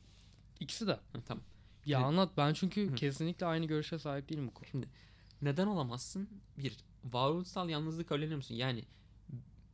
İkisi 0.59 0.87
de. 0.87 0.91
Hı, 0.91 1.21
tamam. 1.25 1.43
Ya 1.85 1.99
Ne- 1.99 2.05
anlat 2.05 2.37
ben 2.37 2.53
çünkü 2.53 2.91
Hı. 2.91 2.95
kesinlikle 2.95 3.45
aynı 3.45 3.65
görüşe 3.65 3.99
sahip 3.99 4.29
değilim 4.29 4.47
bu 4.47 4.53
konuda. 4.53 4.87
Neden 5.41 5.67
olamazsın? 5.67 6.29
Bir, 6.57 6.77
varoluşsal 7.03 7.69
yalnızlık 7.69 8.11
öğreniyor 8.11 8.35
musun? 8.35 8.55
Yani 8.55 8.83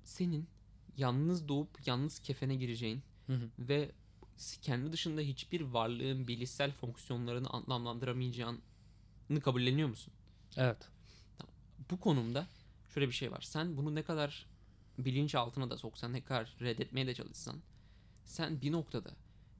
senin 0.03 0.47
yalnız 0.97 1.47
doğup 1.47 1.87
yalnız 1.87 2.19
kefene 2.19 2.55
gireceğin 2.55 3.01
Hı 3.27 3.33
hı. 3.33 3.49
ve 3.59 3.91
kendi 4.61 4.91
dışında 4.91 5.21
hiçbir 5.21 5.61
varlığın 5.61 6.27
bilişsel 6.27 6.71
fonksiyonlarını 6.71 7.49
anlamlandıramayacağını 7.49 8.59
kabulleniyor 9.43 9.89
musun? 9.89 10.13
Evet. 10.57 10.89
Bu 11.91 11.99
konumda 11.99 12.47
şöyle 12.93 13.07
bir 13.07 13.13
şey 13.13 13.31
var. 13.31 13.41
Sen 13.41 13.77
bunu 13.77 13.95
ne 13.95 14.03
kadar 14.03 14.45
bilinç 14.97 15.35
altına 15.35 15.69
da 15.69 15.77
soksan, 15.77 16.13
ne 16.13 16.23
kadar 16.23 16.55
reddetmeye 16.61 17.07
de 17.07 17.13
çalışsan, 17.13 17.61
sen 18.25 18.61
bir 18.61 18.71
noktada 18.71 19.09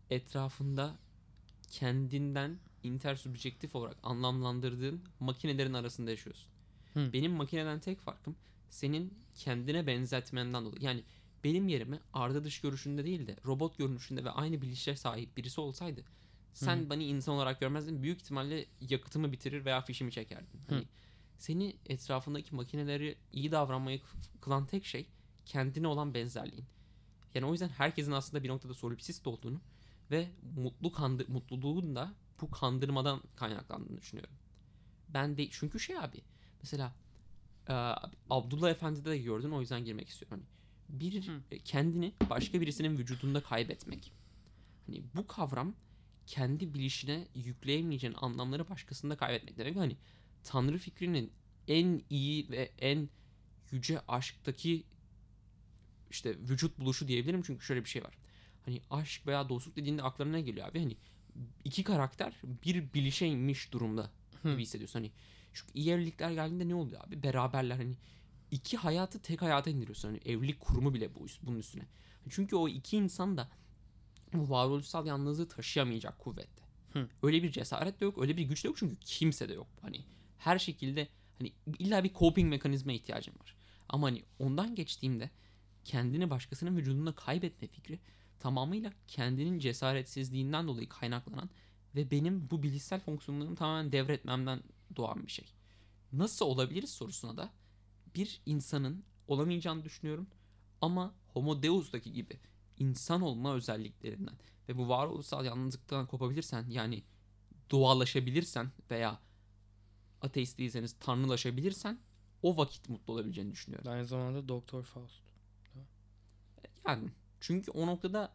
etrafında 0.09 0.97
kendinden 1.71 2.59
intersubjektif 2.83 3.75
olarak 3.75 3.97
anlamlandırdığın 4.03 5.03
makinelerin 5.19 5.73
arasında 5.73 6.09
yaşıyorsun. 6.11 6.49
Hı. 6.93 7.13
Benim 7.13 7.31
makineden 7.31 7.79
tek 7.79 7.99
farkım 7.99 8.35
senin 8.69 9.13
kendine 9.35 9.87
benzetmenden 9.87 10.65
dolayı. 10.65 10.83
Yani 10.83 11.03
benim 11.43 11.67
yerime 11.67 11.99
arda 12.13 12.43
dış 12.43 12.61
görüşünde 12.61 13.05
değil 13.05 13.27
de 13.27 13.35
robot 13.45 13.77
görünüşünde 13.77 14.23
ve 14.23 14.29
aynı 14.29 14.61
bilişe 14.61 14.95
sahip 14.95 15.37
birisi 15.37 15.61
olsaydı 15.61 16.03
sen 16.53 16.77
Hı 16.77 16.89
beni 16.89 17.05
insan 17.05 17.35
olarak 17.35 17.59
görmezdin. 17.59 18.03
Büyük 18.03 18.21
ihtimalle 18.21 18.65
yakıtımı 18.81 19.31
bitirir 19.31 19.65
veya 19.65 19.81
fişimi 19.81 20.11
çekerdin. 20.11 20.61
Hani 20.69 20.79
Hı. 20.81 20.85
seni 21.37 21.75
etrafındaki 21.85 22.55
makineleri 22.55 23.17
iyi 23.33 23.51
davranmayı 23.51 24.01
kılan 24.41 24.65
tek 24.65 24.85
şey 24.85 25.07
kendine 25.45 25.87
olan 25.87 26.13
benzerliğin. 26.13 26.65
Yani 27.36 27.45
o 27.45 27.51
yüzden 27.51 27.69
herkesin 27.69 28.12
aslında 28.12 28.43
bir 28.43 28.50
noktada 28.50 28.74
solipsist 28.74 29.27
olduğunu 29.27 29.62
ve 30.12 30.29
mutlu 30.55 30.91
kandır, 30.91 31.29
mutluluğun 31.29 31.95
da 31.95 32.13
bu 32.41 32.51
kandırmadan 32.51 33.21
kaynaklandığını 33.36 33.98
düşünüyorum. 33.98 34.33
Ben 35.09 35.38
de 35.38 35.50
çünkü 35.50 35.79
şey 35.79 35.98
abi 35.98 36.21
mesela 36.62 36.93
e, 37.67 37.74
Abdullah 38.29 38.69
Efendi'de 38.69 39.09
de 39.09 39.17
gördün 39.17 39.51
o 39.51 39.62
yüzden 39.62 39.86
girmek 39.86 40.09
istiyorum. 40.09 40.38
Hani 40.38 40.59
bir 41.01 41.27
Hı. 41.27 41.41
e, 41.51 41.59
kendini 41.59 42.13
başka 42.29 42.62
birisinin 42.62 42.98
vücudunda 42.98 43.43
kaybetmek. 43.43 44.13
Hani 44.86 45.03
bu 45.15 45.27
kavram 45.27 45.74
kendi 46.27 46.74
bilişine 46.74 47.27
yükleyemeyeceğin 47.36 48.15
anlamları 48.21 48.69
başkasında 48.69 49.17
kaybetmek 49.17 49.57
demek. 49.57 49.75
Hani 49.75 49.98
Tanrı 50.43 50.77
fikrinin 50.77 51.31
en 51.67 52.01
iyi 52.09 52.50
ve 52.50 52.71
en 52.79 53.09
yüce 53.71 54.00
aşktaki 54.07 54.83
işte 56.09 56.37
vücut 56.39 56.79
buluşu 56.79 57.07
diyebilirim 57.07 57.41
çünkü 57.41 57.65
şöyle 57.65 57.83
bir 57.83 57.89
şey 57.89 58.03
var. 58.03 58.17
Hani 58.65 58.81
aşk 58.89 59.27
veya 59.27 59.49
dostluk 59.49 59.75
dediğinde 59.75 60.03
aklına 60.03 60.31
ne 60.31 60.41
geliyor 60.41 60.67
abi? 60.67 60.79
Hani 60.79 60.97
iki 61.63 61.83
karakter 61.83 62.33
bir 62.43 62.93
bilişeymiş 62.93 63.71
durumda 63.71 64.11
gibi 64.43 64.61
hissediyorsun. 64.61 64.99
Hani 64.99 65.11
şu 65.53 65.65
iyi 65.73 65.91
evlilikler 65.91 66.31
geldiğinde 66.31 66.67
ne 66.67 66.75
oluyor 66.75 67.01
abi? 67.07 67.23
Beraberler 67.23 67.75
hani 67.75 67.95
iki 68.51 68.77
hayatı 68.77 69.21
tek 69.21 69.41
hayata 69.41 69.69
indiriyorsun. 69.69 70.07
Hani 70.07 70.19
evlilik 70.25 70.59
kurumu 70.59 70.93
bile 70.93 71.15
bu 71.15 71.25
bunun 71.43 71.59
üstüne. 71.59 71.83
Çünkü 72.29 72.55
o 72.55 72.67
iki 72.67 72.97
insan 72.97 73.37
da 73.37 73.49
bu 74.33 74.49
varoluşsal 74.49 75.05
yalnızlığı 75.05 75.47
taşıyamayacak 75.47 76.19
kuvvette. 76.19 76.63
Hı. 76.93 77.09
Öyle 77.23 77.43
bir 77.43 77.51
cesaret 77.51 78.01
de 78.01 78.05
yok, 78.05 78.21
öyle 78.21 78.37
bir 78.37 78.43
güç 78.43 78.63
de 78.63 78.67
yok 78.67 78.77
çünkü 78.77 78.95
kimse 78.95 79.49
de 79.49 79.53
yok. 79.53 79.67
Hani 79.81 80.05
her 80.37 80.59
şekilde 80.59 81.07
hani 81.39 81.53
illa 81.79 82.03
bir 82.03 82.13
coping 82.13 82.49
mekanizma 82.49 82.91
ihtiyacım 82.91 83.35
var. 83.39 83.55
Ama 83.89 84.07
hani 84.07 84.23
ondan 84.39 84.75
geçtiğimde 84.75 85.29
kendini 85.86 86.29
başkasının 86.29 86.77
vücudunda 86.77 87.12
kaybetme 87.12 87.67
fikri 87.67 88.00
tamamıyla 88.39 88.93
kendinin 89.07 89.59
cesaretsizliğinden 89.59 90.67
dolayı 90.67 90.89
kaynaklanan 90.89 91.50
ve 91.95 92.12
benim 92.12 92.50
bu 92.50 92.63
bilişsel 92.63 93.00
fonksiyonlarımı 93.00 93.55
tamamen 93.55 93.91
devretmemden 93.91 94.63
doğan 94.95 95.25
bir 95.25 95.31
şey. 95.31 95.45
Nasıl 96.13 96.45
olabiliriz 96.45 96.91
sorusuna 96.91 97.38
da 97.38 97.50
bir 98.15 98.41
insanın 98.45 99.03
olamayacağını 99.27 99.83
düşünüyorum 99.83 100.27
ama 100.81 101.13
Homo 101.27 101.63
Deus'taki 101.63 102.13
gibi 102.13 102.39
insan 102.77 103.21
olma 103.21 103.55
özelliklerinden 103.55 104.36
ve 104.69 104.77
bu 104.77 104.89
varoluşsal 104.89 105.45
yalnızlıktan 105.45 106.07
kopabilirsen 106.07 106.65
yani 106.69 107.03
doğalaşabilirsen 107.71 108.71
veya 108.91 109.19
ateist 110.21 110.57
değilseniz 110.57 110.95
tanrılaşabilirsen 111.00 112.00
o 112.41 112.57
vakit 112.57 112.89
mutlu 112.89 113.13
olabileceğini 113.13 113.51
düşünüyorum. 113.51 113.91
Aynı 113.91 114.05
zamanda 114.05 114.48
Doktor 114.48 114.83
Faust. 114.83 115.28
Yani 116.89 117.10
çünkü 117.39 117.72
o 117.72 117.88
noktada 117.88 118.34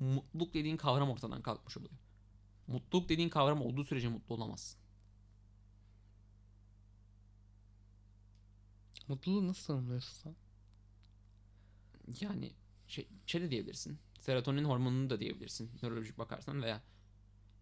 mutluluk 0.00 0.54
dediğin 0.54 0.76
kavram 0.76 1.10
ortadan 1.10 1.42
kalkmış 1.42 1.76
oluyor. 1.76 1.92
Mutluluk 2.66 3.08
dediğin 3.08 3.28
kavram 3.28 3.62
olduğu 3.62 3.84
sürece 3.84 4.08
mutlu 4.08 4.34
olamazsın. 4.34 4.80
Mutluluğu 9.08 9.48
nasıl 9.48 9.66
tanımlıyorsun 9.66 10.14
sen? 10.22 10.34
Yani 12.20 12.52
şey, 12.86 13.08
şey 13.26 13.40
de 13.40 13.50
diyebilirsin. 13.50 13.98
Serotonin 14.20 14.64
hormonunu 14.64 15.10
da 15.10 15.20
diyebilirsin. 15.20 15.70
Nörolojik 15.82 16.18
bakarsan 16.18 16.62
veya 16.62 16.82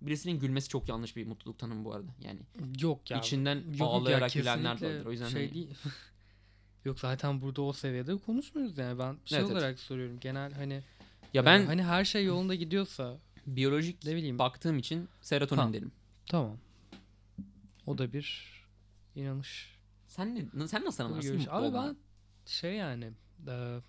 birisinin 0.00 0.40
gülmesi 0.40 0.68
çok 0.68 0.88
yanlış 0.88 1.16
bir 1.16 1.26
mutluluk 1.26 1.58
tanımı 1.58 1.84
bu 1.84 1.94
arada. 1.94 2.14
Yani 2.20 2.40
Yok 2.80 3.10
ya. 3.10 3.18
içinden 3.18 3.56
Yok, 3.56 3.66
yok 3.66 3.78
ya, 3.80 3.86
ağlayarak 3.86 4.32
gülenler 4.32 4.80
de 4.80 4.86
vardır. 4.86 5.06
O 5.06 5.12
yüzden 5.12 5.28
şey 5.28 5.42
hani- 5.42 5.54
değil. 5.54 5.74
Yok 6.84 7.00
zaten 7.00 7.40
burada 7.40 7.62
o 7.62 7.72
seviyede 7.72 8.16
konuşmuyoruz 8.18 8.78
yani 8.78 8.98
ben 8.98 9.16
şey 9.24 9.38
Evet, 9.38 9.50
evet. 9.50 9.62
olarak 9.62 9.78
soruyorum 9.78 10.20
genel 10.20 10.52
hani 10.52 10.82
ya 11.34 11.46
ben 11.46 11.66
hani 11.66 11.82
her 11.82 12.04
şey 12.04 12.24
yolunda 12.24 12.54
gidiyorsa 12.54 13.18
biyolojik 13.46 14.04
ne 14.04 14.16
bileyim 14.16 14.38
baktığım 14.38 14.78
için 14.78 15.08
serotonin 15.20 15.60
Ha. 15.60 15.72
derim. 15.72 15.92
tamam. 16.26 16.56
O 17.86 17.98
da 17.98 18.12
bir 18.12 18.54
inanış. 19.14 19.78
Sen 20.06 20.34
ne, 20.54 20.68
sen 20.68 20.84
nasıl 20.84 21.04
anlarsın 21.04 21.46
Abi 21.50 21.74
ben 21.74 21.96
şey 22.46 22.74
yani 22.74 23.12
e, 23.48 23.80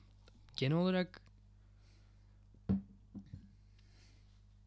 genel 0.58 0.78
olarak 0.78 1.22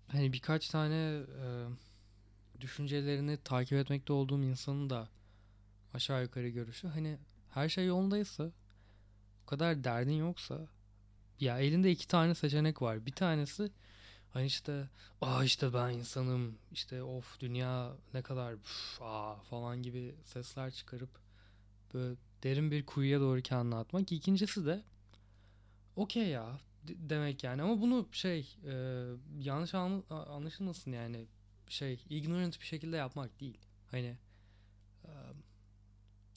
hani 0.08 0.32
birkaç 0.32 0.68
tane 0.68 0.94
e, 1.42 1.66
düşüncelerini 2.60 3.36
takip 3.44 3.72
etmekte 3.78 4.12
olduğum 4.12 4.42
insanın 4.42 4.90
da 4.90 5.08
aşağı 5.94 6.22
yukarı 6.22 6.48
görüşü 6.48 6.88
hani 6.88 7.18
her 7.50 7.68
şey 7.68 7.86
yolundaysa 7.86 8.50
o 9.42 9.46
kadar 9.46 9.84
derdin 9.84 10.12
yoksa 10.12 10.68
ya 11.40 11.58
elinde 11.58 11.90
iki 11.90 12.08
tane 12.08 12.34
seçenek 12.34 12.82
var. 12.82 13.06
Bir 13.06 13.12
tanesi 13.12 13.70
hani 14.30 14.46
işte 14.46 14.88
aa 15.20 15.44
işte 15.44 15.74
ben 15.74 15.90
insanım 15.90 16.58
işte 16.72 17.02
of 17.02 17.40
dünya 17.40 17.96
ne 18.14 18.22
kadar 18.22 18.52
üf, 18.52 18.98
aa 19.02 19.36
falan 19.36 19.82
gibi 19.82 20.14
sesler 20.24 20.70
çıkarıp 20.70 21.10
böyle 21.94 22.16
derin 22.42 22.70
bir 22.70 22.86
kuyuya 22.86 23.20
doğru 23.20 23.42
kendini 23.42 23.74
atmak. 23.74 24.12
İkincisi 24.12 24.66
de 24.66 24.82
okey 25.96 26.28
ya 26.28 26.60
de- 26.88 27.10
demek 27.10 27.44
yani 27.44 27.62
ama 27.62 27.80
bunu 27.80 28.08
şey 28.12 28.56
e, 28.66 28.72
yanlış 29.38 29.74
anlaşılmasın 30.10 30.92
yani 30.92 31.26
şey 31.68 32.04
ignorant 32.10 32.60
bir 32.60 32.66
şekilde 32.66 32.96
yapmak 32.96 33.40
değil. 33.40 33.58
Hani 33.90 34.16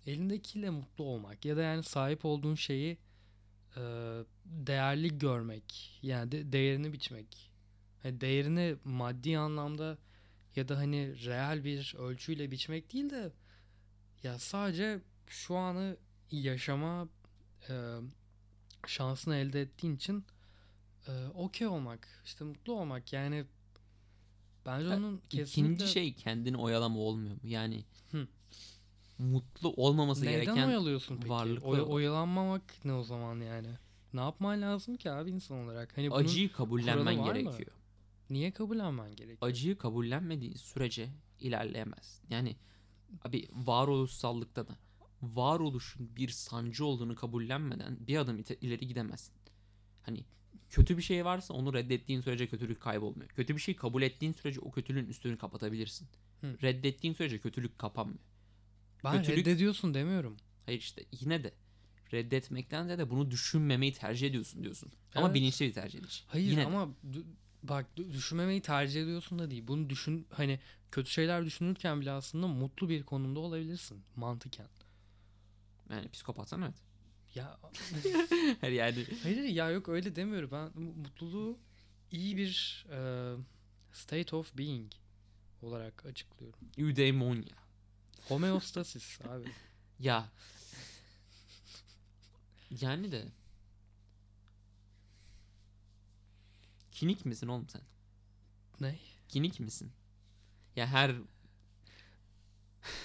elindekiyle 0.07 0.69
mutlu 0.69 1.03
olmak 1.03 1.45
ya 1.45 1.57
da 1.57 1.61
yani 1.61 1.83
sahip 1.83 2.25
olduğun 2.25 2.55
şeyi 2.55 2.97
e, 3.77 3.81
değerli 4.45 5.17
görmek 5.17 5.99
yani 6.03 6.31
de- 6.31 6.51
değerini 6.51 6.93
biçmek. 6.93 7.51
Hani 8.03 8.21
değerini 8.21 8.75
maddi 8.85 9.37
anlamda 9.37 9.97
ya 10.55 10.67
da 10.67 10.77
hani 10.77 11.25
reel 11.25 11.63
bir 11.63 11.95
ölçüyle 11.97 12.51
biçmek 12.51 12.93
değil 12.93 13.09
de 13.09 13.31
ya 14.23 14.39
sadece 14.39 15.01
şu 15.27 15.55
anı 15.55 15.97
yaşama 16.31 17.07
e, 17.69 17.97
şansını 18.87 19.35
elde 19.35 19.61
ettiğin 19.61 19.95
için 19.95 20.25
e, 21.07 21.27
okey 21.33 21.67
olmak, 21.67 22.07
işte 22.25 22.43
mutlu 22.45 22.73
olmak 22.73 23.13
yani 23.13 23.45
bence 24.65 24.87
onun 24.89 25.21
kesinlikle 25.29 25.73
İkinci 25.75 25.91
şey 25.91 26.13
kendini 26.13 26.57
oyalama 26.57 26.99
olmuyor 26.99 27.35
mu? 27.35 27.41
Yani 27.43 27.83
Hı. 28.11 28.27
Mutlu 29.17 29.73
olmaması 29.77 30.25
neyden 30.25 30.43
gereken 30.45 30.67
oyalıyorsun 30.67 31.17
peki? 31.17 31.29
varlıkla- 31.29 31.65
Oy- 31.67 31.81
oyalanmamak 31.93 32.85
ne 32.85 32.93
o 32.93 33.03
zaman 33.03 33.41
yani? 33.41 33.67
Ne 34.13 34.19
yapman 34.21 34.61
lazım 34.61 34.95
ki 34.95 35.11
abi 35.11 35.29
insan 35.31 35.57
olarak? 35.57 35.97
Hani 35.97 36.11
acıyı 36.11 36.51
kabullenmen 36.51 37.19
var 37.19 37.27
mı? 37.27 37.33
gerekiyor. 37.33 37.71
niye 38.29 38.51
kabullenmen 38.51 39.09
gerekiyor? 39.15 39.37
Acıyı 39.51 39.77
kabullenmediğin 39.77 40.53
sürece 40.53 41.09
ilerleyemez. 41.39 42.21
Yani 42.29 42.55
abi 43.25 43.47
varoluşsallıkta 43.53 44.67
da 44.67 44.75
varoluşun 45.21 46.15
bir 46.15 46.29
sancı 46.29 46.85
olduğunu 46.85 47.15
kabullenmeden 47.15 47.97
bir 48.07 48.17
adım 48.17 48.43
ileri 48.61 48.87
gidemezsin. 48.87 49.33
Hani 50.03 50.25
kötü 50.69 50.97
bir 50.97 51.01
şey 51.01 51.25
varsa 51.25 51.53
onu 51.53 51.73
reddettiğin 51.73 52.21
sürece 52.21 52.47
kötülük 52.47 52.81
kaybolmuyor. 52.81 53.29
Kötü 53.29 53.55
bir 53.55 53.61
şey 53.61 53.75
kabul 53.75 54.01
ettiğin 54.01 54.33
sürece 54.33 54.59
o 54.59 54.71
kötülüğün 54.71 55.05
üstünü 55.05 55.37
kapatabilirsin. 55.37 56.07
Hı. 56.41 56.57
Reddettiğin 56.61 57.13
sürece 57.13 57.39
kötülük 57.39 57.79
kapanmıyor. 57.79 58.19
Ben 59.03 59.17
kötülük- 59.23 59.37
reddediyorsun 59.37 59.93
demiyorum. 59.93 60.37
Hayır 60.65 60.79
işte 60.79 61.05
yine 61.21 61.43
de 61.43 61.53
reddetmekten 62.13 62.89
de 62.89 63.09
bunu 63.09 63.31
düşünmemeyi 63.31 63.93
tercih 63.93 64.27
ediyorsun 64.27 64.63
diyorsun. 64.63 64.91
Ama 65.15 65.25
Evet. 65.27 65.35
bilinçli 65.35 65.67
bir 65.67 65.73
tercih 65.73 65.99
ediş. 65.99 66.23
Hayır 66.27 66.49
Yine 66.51 66.61
de. 66.61 66.65
ama 66.65 66.93
dü- 67.11 67.23
bak 67.63 67.85
dü- 67.97 68.13
düşünmemeyi 68.13 68.61
tercih 68.61 69.03
ediyorsun 69.03 69.39
da 69.39 69.51
değil. 69.51 69.67
Bunu 69.67 69.89
düşün 69.89 70.27
hani 70.29 70.59
kötü 70.91 71.09
şeyler 71.11 71.45
düşünürken 71.45 72.01
bile 72.01 72.11
aslında 72.11 72.47
mutlu 72.47 72.89
bir 72.89 73.03
konumda 73.03 73.39
olabilirsin 73.39 74.03
mantıken. 74.15 74.67
yani 75.89 76.09
psikopatsan 76.09 76.61
evet. 76.61 76.75
Ya 77.35 77.59
Hayır 78.61 78.73
yani 78.73 79.05
hayır 79.23 79.43
ya 79.43 79.69
yok 79.71 79.89
öyle 79.89 80.15
demiyorum. 80.15 80.49
Ben 80.51 80.83
mu- 80.83 80.93
mutluluğu 80.93 81.57
iyi 82.11 82.37
bir 82.37 82.85
e, 82.91 82.99
state 83.93 84.35
of 84.35 84.57
being 84.57 84.91
olarak 85.61 86.05
açıklıyorum. 86.05 86.59
eudaimonia. 86.77 87.61
Homeostasis 88.27 89.21
abi. 89.21 89.51
Ya. 89.99 90.29
Yani 92.81 93.11
de. 93.11 93.27
Kinik 96.91 97.25
misin 97.25 97.47
oğlum 97.47 97.69
sen? 97.69 97.81
Ne? 98.81 98.99
Kinik 99.29 99.59
misin? 99.59 99.91
Ya 100.75 100.87
her 100.87 101.15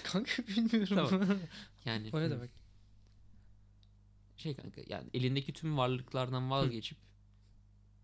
Kanka 0.03 0.47
bilmiyorum. 0.47 1.09
Tamam. 1.09 1.39
yani 1.85 2.09
o 2.13 2.21
ne 2.21 2.29
demek? 2.29 2.51
şey 4.37 4.55
kanka 4.55 4.81
yani 4.87 5.09
elindeki 5.13 5.53
tüm 5.53 5.77
varlıklardan 5.77 6.51
vazgeçip 6.51 6.97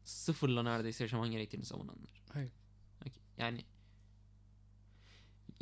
sıfırla 0.03 0.63
neredeyse 0.63 1.03
yaşaman 1.03 1.31
gerektiğini 1.31 1.65
savunanlar. 1.65 2.23
Hayır. 2.33 2.51
Yani 3.37 3.65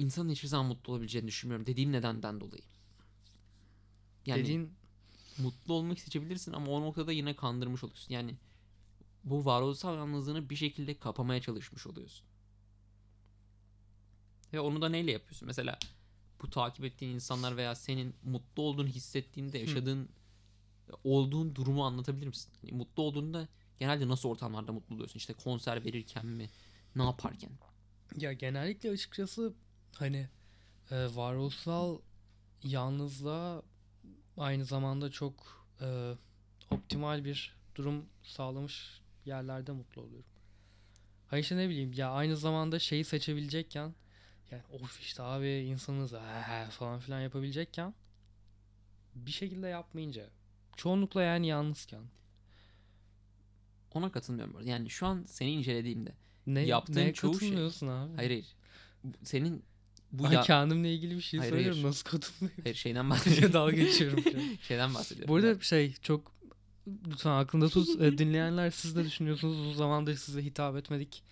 insanın 0.01 0.29
hiçbir 0.29 0.47
zaman 0.47 0.65
mutlu 0.65 0.93
olabileceğini 0.93 1.27
düşünmüyorum. 1.27 1.65
Dediğim 1.65 1.91
nedenden 1.91 2.41
dolayı. 2.41 2.63
Yani 4.25 4.43
Dediğin 4.43 4.73
mutlu 5.37 5.73
olmak 5.73 5.99
seçebilirsin 5.99 6.53
ama 6.53 6.71
o 6.71 6.81
noktada 6.81 7.11
yine 7.11 7.35
kandırmış 7.35 7.83
oluyorsun. 7.83 8.13
Yani 8.13 8.35
bu 9.23 9.45
varoluşsal 9.45 9.95
yalnızlığını 9.95 10.49
bir 10.49 10.55
şekilde 10.55 10.99
kapamaya 10.99 11.41
çalışmış 11.41 11.87
oluyorsun. 11.87 12.25
Ve 14.53 14.59
onu 14.59 14.81
da 14.81 14.89
neyle 14.89 15.11
yapıyorsun? 15.11 15.45
Mesela 15.45 15.79
bu 16.41 16.49
takip 16.49 16.85
ettiğin 16.85 17.15
insanlar 17.15 17.57
veya 17.57 17.75
senin 17.75 18.15
mutlu 18.23 18.63
olduğunu 18.63 18.87
hissettiğinde 18.87 19.57
yaşadığın 19.57 20.09
olduğun 21.03 21.55
durumu 21.55 21.85
anlatabilir 21.85 22.27
misin? 22.27 22.53
Yani 22.63 22.77
mutlu 22.77 23.03
olduğunda 23.03 23.47
genelde 23.79 24.07
nasıl 24.07 24.29
ortamlarda 24.29 24.71
mutlu 24.71 24.95
oluyorsun? 24.95 25.17
İşte 25.17 25.33
konser 25.33 25.85
verirken 25.85 26.25
mi? 26.25 26.49
Ne 26.95 27.03
yaparken? 27.03 27.51
Ya 28.17 28.33
genellikle 28.33 28.89
açıkçası 28.89 29.53
hani 29.95 30.27
e, 30.91 30.95
varoluşsal 31.15 31.99
yalnızlığa 32.63 33.61
aynı 34.37 34.65
zamanda 34.65 35.11
çok 35.11 35.65
e, 35.81 36.13
optimal 36.71 37.25
bir 37.25 37.55
durum 37.75 38.05
sağlamış 38.23 39.01
yerlerde 39.25 39.71
mutlu 39.71 40.01
oluyorum. 40.01 40.29
Hayır 41.27 41.43
işte 41.43 41.57
ne 41.57 41.69
bileyim 41.69 41.93
ya 41.93 42.11
aynı 42.11 42.37
zamanda 42.37 42.79
şeyi 42.79 43.03
seçebilecekken 43.03 43.93
yani 44.51 44.63
of 44.71 44.99
işte 45.01 45.23
abi 45.23 45.47
insanız 45.49 46.13
"Ee," 46.13 46.67
falan 46.69 46.99
filan 46.99 47.21
yapabilecekken 47.21 47.93
bir 49.15 49.31
şekilde 49.31 49.67
yapmayınca 49.67 50.29
çoğunlukla 50.77 51.21
yani 51.21 51.47
yalnızken 51.47 52.01
Ona 53.93 54.11
katılmıyorum. 54.11 54.67
Yani 54.67 54.89
şu 54.89 55.07
an 55.07 55.23
seni 55.27 55.51
incelediğimde 55.51 56.13
ne 56.47 56.59
Yaptığın 56.61 57.11
çoğu 57.13 57.39
şey- 57.39 57.65
abi? 57.89 58.15
hayır 58.15 58.29
hayır. 58.29 58.55
Senin 59.23 59.63
bu 60.11 60.33
ya 60.33 60.41
kendimle 60.41 60.93
ilgili 60.93 61.15
bir 61.17 61.21
şey 61.21 61.39
Hayır, 61.39 61.51
söylüyorum 61.51 61.77
hayır. 61.77 61.87
nasıl 61.87 62.03
katılmıyorum? 62.09 62.63
hayır 62.63 62.75
şeyden 62.75 63.09
bahsediyorum. 63.09 63.53
Dalga 63.53 63.71
geçiyorum. 63.71 64.23
şeyden 64.67 64.93
bahsediyorum. 64.93 65.29
Bu 65.33 65.35
arada 65.35 65.59
şey 65.61 65.93
çok 66.01 66.31
lütfen 67.07 67.31
aklında 67.31 67.69
tut. 67.69 68.01
E, 68.01 68.17
dinleyenler 68.17 68.71
siz 68.71 68.95
de 68.95 69.03
düşünüyorsunuz 69.05 69.59
uzun 69.59 69.73
zamandır 69.73 70.15
size 70.15 70.43
hitap 70.45 70.75
etmedik. 70.77 71.23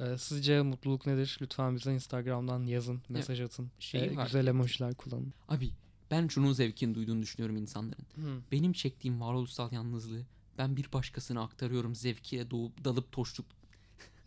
E, 0.00 0.18
sizce 0.18 0.62
mutluluk 0.62 1.06
nedir? 1.06 1.38
Lütfen 1.42 1.76
bize 1.76 1.94
Instagram'dan 1.94 2.66
yazın, 2.66 3.02
mesaj 3.08 3.40
atın. 3.40 3.70
Şey 3.78 4.04
E, 4.04 4.16
var. 4.16 4.24
güzel 4.26 4.46
emojiler 4.46 4.94
kullanın. 4.94 5.34
Abi 5.48 5.70
ben 6.10 6.28
şunun 6.28 6.52
zevkini 6.52 6.94
duyduğunu 6.94 7.22
düşünüyorum 7.22 7.56
insanların. 7.56 8.04
Benim 8.52 8.72
çektiğim 8.72 9.20
varoluşsal 9.20 9.72
yalnızlığı 9.72 10.22
ben 10.58 10.76
bir 10.76 10.92
başkasına 10.92 11.42
aktarıyorum 11.42 11.94
zevkiyle 11.94 12.50
doğup 12.50 12.84
dalıp 12.84 13.12
toştuk 13.12 13.46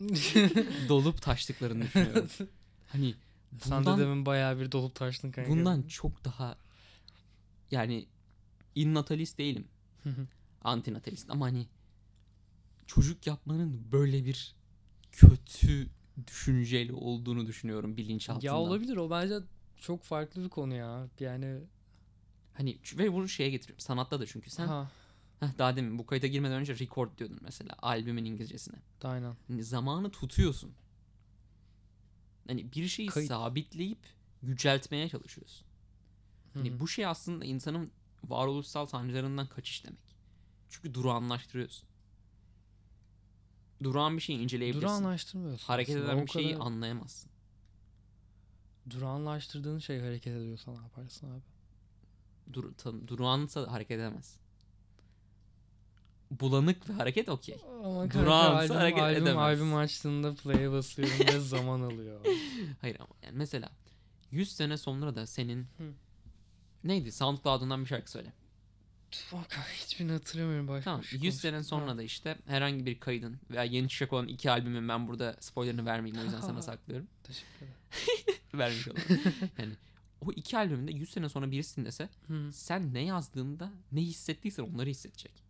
dolup 0.88 1.22
taştıklarını 1.22 1.82
düşünüyorum. 1.84 2.28
Hani 2.86 3.14
Sen 3.58 3.70
de 3.72 3.86
bundan, 3.86 3.98
demin 4.00 4.26
bayağı 4.26 4.60
bir 4.60 4.72
dolup 4.72 4.94
taştın 4.94 5.30
kanka. 5.30 5.50
bundan 5.50 5.82
çok 5.82 6.24
daha 6.24 6.58
yani 7.70 8.06
innatalist 8.74 9.38
değilim. 9.38 9.68
Antinatalist 10.62 11.30
ama 11.30 11.46
hani 11.46 11.66
çocuk 12.86 13.26
yapmanın 13.26 13.92
böyle 13.92 14.24
bir 14.24 14.54
kötü 15.12 15.90
düşünceli 16.26 16.92
olduğunu 16.92 17.46
düşünüyorum 17.46 17.96
bilinçaltında. 17.96 18.46
ya 18.46 18.56
olabilir 18.56 18.96
o 18.96 19.10
bence 19.10 19.34
çok 19.76 20.02
farklı 20.02 20.44
bir 20.44 20.48
konu 20.48 20.74
ya. 20.74 21.08
Yani 21.20 21.60
Hani 22.54 22.78
ve 22.98 23.12
bunu 23.12 23.28
şeye 23.28 23.50
getiriyorum. 23.50 23.80
Sanatta 23.80 24.20
da 24.20 24.26
çünkü 24.26 24.50
sen 24.50 24.66
ha, 24.66 24.90
Heh, 25.40 25.58
daha 25.58 25.76
demin 25.76 25.98
bu 25.98 26.06
kayıta 26.06 26.26
girmeden 26.26 26.60
önce 26.60 26.78
record 26.78 27.18
diyordun 27.18 27.38
mesela 27.42 27.76
albümün 27.82 28.24
İngilizcesine. 28.24 28.76
aynen. 29.02 29.36
Hani 29.48 29.64
zamanı 29.64 30.10
tutuyorsun. 30.10 30.72
Hani 32.46 32.72
bir 32.72 32.88
şeyi 32.88 33.08
Kayıt. 33.08 33.28
sabitleyip 33.28 33.98
yüceltmeye 34.42 35.08
çalışıyorsun. 35.08 35.66
Hani 36.54 36.70
hı. 36.70 36.80
bu 36.80 36.88
şey 36.88 37.06
aslında 37.06 37.44
insanın 37.44 37.90
varoluşsal 38.24 38.86
sancılarından 38.86 39.46
kaçış 39.46 39.84
demek. 39.84 40.16
Çünkü 40.68 40.94
durağanlaştırıyorsun. 40.94 41.88
Durağan 43.82 44.16
bir 44.16 44.22
şeyi 44.22 44.38
inceleyebilirsin. 44.38 44.86
Durağanlaştırmıyorsun. 44.86 45.66
Hareket 45.66 45.96
eden 45.96 46.26
bir 46.26 46.30
şeyi 46.30 46.52
kadar 46.52 46.66
anlayamazsın. 46.66 47.30
Durağanlaştırdığın 48.90 49.78
şey 49.78 50.00
hareket 50.00 50.36
ediyorsa 50.36 50.72
ne 50.72 50.78
yaparsın 50.78 51.30
abi? 51.30 51.42
Dur, 52.52 52.72
tam, 52.74 53.08
durağansa 53.08 53.72
hareket 53.72 53.98
edemez. 53.98 54.36
Bulanık 56.40 56.88
ve 56.88 56.92
hareket 56.92 57.28
okey. 57.28 57.56
Ama 57.84 58.08
kanka 58.08 58.34
albüm, 58.34 58.76
hareket 58.76 59.02
albüm, 59.02 59.22
edemez. 59.22 59.42
albüm 59.42 59.74
açtığında 59.76 60.34
play'e 60.34 60.70
basıyorum 60.72 61.14
ve 61.34 61.40
zaman 61.40 61.80
alıyor. 61.80 62.20
Hayır 62.80 62.96
ama 63.00 63.08
yani 63.22 63.36
mesela 63.36 63.68
100 64.30 64.52
sene 64.52 64.76
sonra 64.76 65.14
da 65.14 65.26
senin 65.26 65.60
Hı. 65.62 65.92
neydi? 66.84 67.12
SoundCloud'undan 67.12 67.80
bir 67.82 67.86
şarkı 67.88 68.10
söyle. 68.10 68.32
Bak 69.32 69.58
hiçbirini 69.74 70.12
hatırlamıyorum 70.12 70.68
başka 70.68 70.84
Tamam 70.84 71.02
bir 71.02 71.06
şey 71.06 71.20
100 71.20 71.40
sene 71.40 71.62
sonra 71.62 71.90
Ha, 71.92 71.96
da 71.96 72.02
işte 72.02 72.38
herhangi 72.46 72.86
bir 72.86 73.00
kaydın 73.00 73.40
veya 73.50 73.64
yeni 73.64 73.88
çıkacak 73.88 74.12
olan 74.12 74.28
iki 74.28 74.50
albümün 74.50 74.88
ben 74.88 75.08
burada 75.08 75.36
spoilerını 75.40 75.86
vermeyeyim 75.86 76.22
o 76.22 76.24
yüzden 76.24 76.40
sana 76.40 76.62
saklıyorum. 76.72 77.06
Teşekkür 77.22 77.56
ederim. 77.56 77.74
Vermiş 78.54 78.88
olalım. 78.88 79.02
yani 79.58 79.72
o 80.20 80.32
iki 80.32 80.58
albümünde 80.58 80.92
100 80.92 81.10
sene 81.10 81.28
sonra 81.28 81.50
birisi 81.50 81.76
dinlese 81.76 82.08
Hı. 82.26 82.52
sen 82.52 82.94
ne 82.94 83.02
yazdığında 83.04 83.70
ne 83.92 84.00
hissettiysen 84.00 84.62
onları 84.62 84.90
hissedecek. 84.90 85.43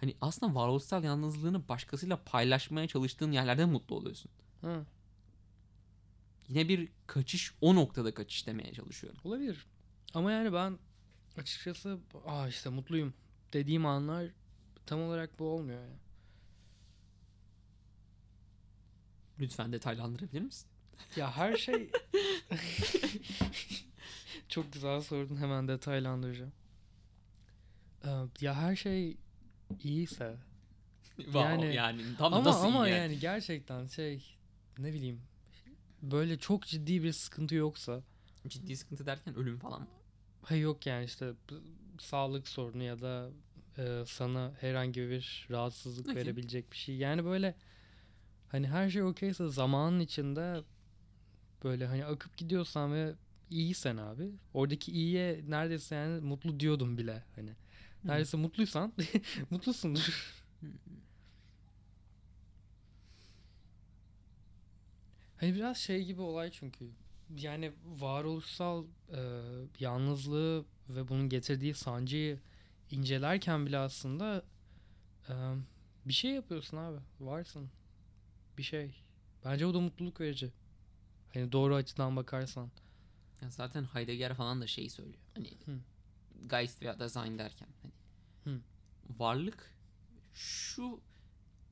Hani 0.00 0.14
aslında 0.20 0.54
varoluşsal 0.54 1.04
yalnızlığını 1.04 1.68
başkasıyla 1.68 2.24
paylaşmaya 2.24 2.88
çalıştığın 2.88 3.32
yerlerde 3.32 3.64
mutlu 3.64 3.96
oluyorsun. 3.96 4.30
Hı. 4.60 4.84
Yine 6.48 6.68
bir 6.68 6.88
kaçış 7.06 7.54
o 7.60 7.74
noktada 7.74 8.14
kaçış 8.14 8.46
demeye 8.46 8.72
çalışıyorum. 8.72 9.20
Olabilir. 9.24 9.66
Ama 10.14 10.32
yani 10.32 10.52
ben 10.52 10.78
açıkçası 11.36 11.98
aa 12.26 12.48
işte 12.48 12.70
mutluyum 12.70 13.14
dediğim 13.52 13.86
anlar 13.86 14.26
tam 14.86 15.02
olarak 15.02 15.38
bu 15.38 15.44
olmuyor 15.44 15.82
ya. 15.82 15.96
Lütfen 19.38 19.72
detaylandırabilir 19.72 20.40
misin? 20.40 20.68
Ya 21.16 21.36
her 21.36 21.56
şey 21.56 21.90
çok 24.48 24.72
güzel 24.72 25.00
sordun 25.00 25.36
hemen 25.36 25.68
detaylandıracağım. 25.68 26.52
Ee, 28.04 28.08
ya 28.40 28.54
her 28.54 28.76
şey 28.76 29.16
iyiyse 29.84 30.36
Wow, 31.16 31.40
Yani- 31.40 31.74
yani, 31.74 32.02
tam 32.18 32.34
ama 32.34 32.44
nasıl 32.50 32.66
ama 32.66 32.88
yani? 32.88 32.98
yani? 33.02 33.18
gerçekten 33.18 33.86
şey 33.86 34.36
ne 34.78 34.92
bileyim 34.92 35.20
böyle 36.02 36.38
çok 36.38 36.66
ciddi 36.66 37.02
bir 37.02 37.12
sıkıntı 37.12 37.54
yoksa 37.54 38.02
Ciddi 38.48 38.76
sıkıntı 38.76 39.06
derken 39.06 39.34
ölüm 39.34 39.58
falan 39.58 39.80
mı? 39.80 39.86
hayır 40.42 40.62
yok 40.62 40.86
yani 40.86 41.04
işte 41.04 41.32
sağlık 41.98 42.48
sorunu 42.48 42.82
ya 42.82 43.00
da 43.00 43.30
e, 43.78 44.02
sana 44.06 44.52
herhangi 44.60 45.00
bir 45.10 45.46
rahatsızlık 45.50 46.06
Okey. 46.08 46.16
verebilecek 46.22 46.72
bir 46.72 46.76
şey. 46.76 46.96
Yani 46.96 47.24
böyle 47.24 47.54
hani 48.48 48.68
her 48.68 48.90
şey 48.90 49.02
okeyse 49.02 49.48
zamanın 49.48 50.00
içinde 50.00 50.62
böyle 51.64 51.86
hani 51.86 52.04
akıp 52.04 52.36
gidiyorsan 52.36 52.92
ve 52.94 53.14
iyiysen 53.50 53.96
abi 53.96 54.30
oradaki 54.54 54.92
iyiye 54.92 55.40
neredeyse 55.48 55.94
yani 55.94 56.20
mutlu 56.20 56.60
diyordum 56.60 56.98
bile 56.98 57.24
hani. 57.36 57.50
Neredeyse 58.04 58.36
mutluysan 58.36 58.92
mutlusundur. 59.50 60.34
Hani 65.36 65.54
biraz 65.54 65.76
şey 65.76 66.04
gibi 66.04 66.20
olay 66.20 66.50
çünkü. 66.50 66.90
Yani 67.36 67.72
varoluşsal 67.84 68.84
e, 69.12 69.20
yalnızlığı 69.80 70.64
ve 70.88 71.08
bunun 71.08 71.28
getirdiği 71.28 71.74
sancıyı 71.74 72.40
incelerken 72.90 73.66
bile 73.66 73.78
aslında 73.78 74.44
e, 75.28 75.34
bir 76.06 76.12
şey 76.12 76.30
yapıyorsun 76.30 76.76
abi. 76.76 76.98
Varsın. 77.20 77.70
Bir 78.58 78.62
şey. 78.62 79.02
Bence 79.44 79.66
o 79.66 79.74
da 79.74 79.80
mutluluk 79.80 80.20
verici. 80.20 80.52
Hani 81.34 81.52
doğru 81.52 81.74
açıdan 81.74 82.16
bakarsan. 82.16 82.70
Ya 83.42 83.50
zaten 83.50 83.84
Heidegger 83.84 84.34
falan 84.34 84.60
da 84.60 84.66
şeyi 84.66 84.90
söylüyor. 84.90 85.18
Hani 85.34 85.48
Hı. 85.64 85.78
Geist 86.50 86.82
veya 86.82 86.98
Design 86.98 87.38
derken 87.38 87.68
hani 87.82 87.92
Hı. 88.44 88.60
varlık 89.18 89.74
şu 90.34 91.00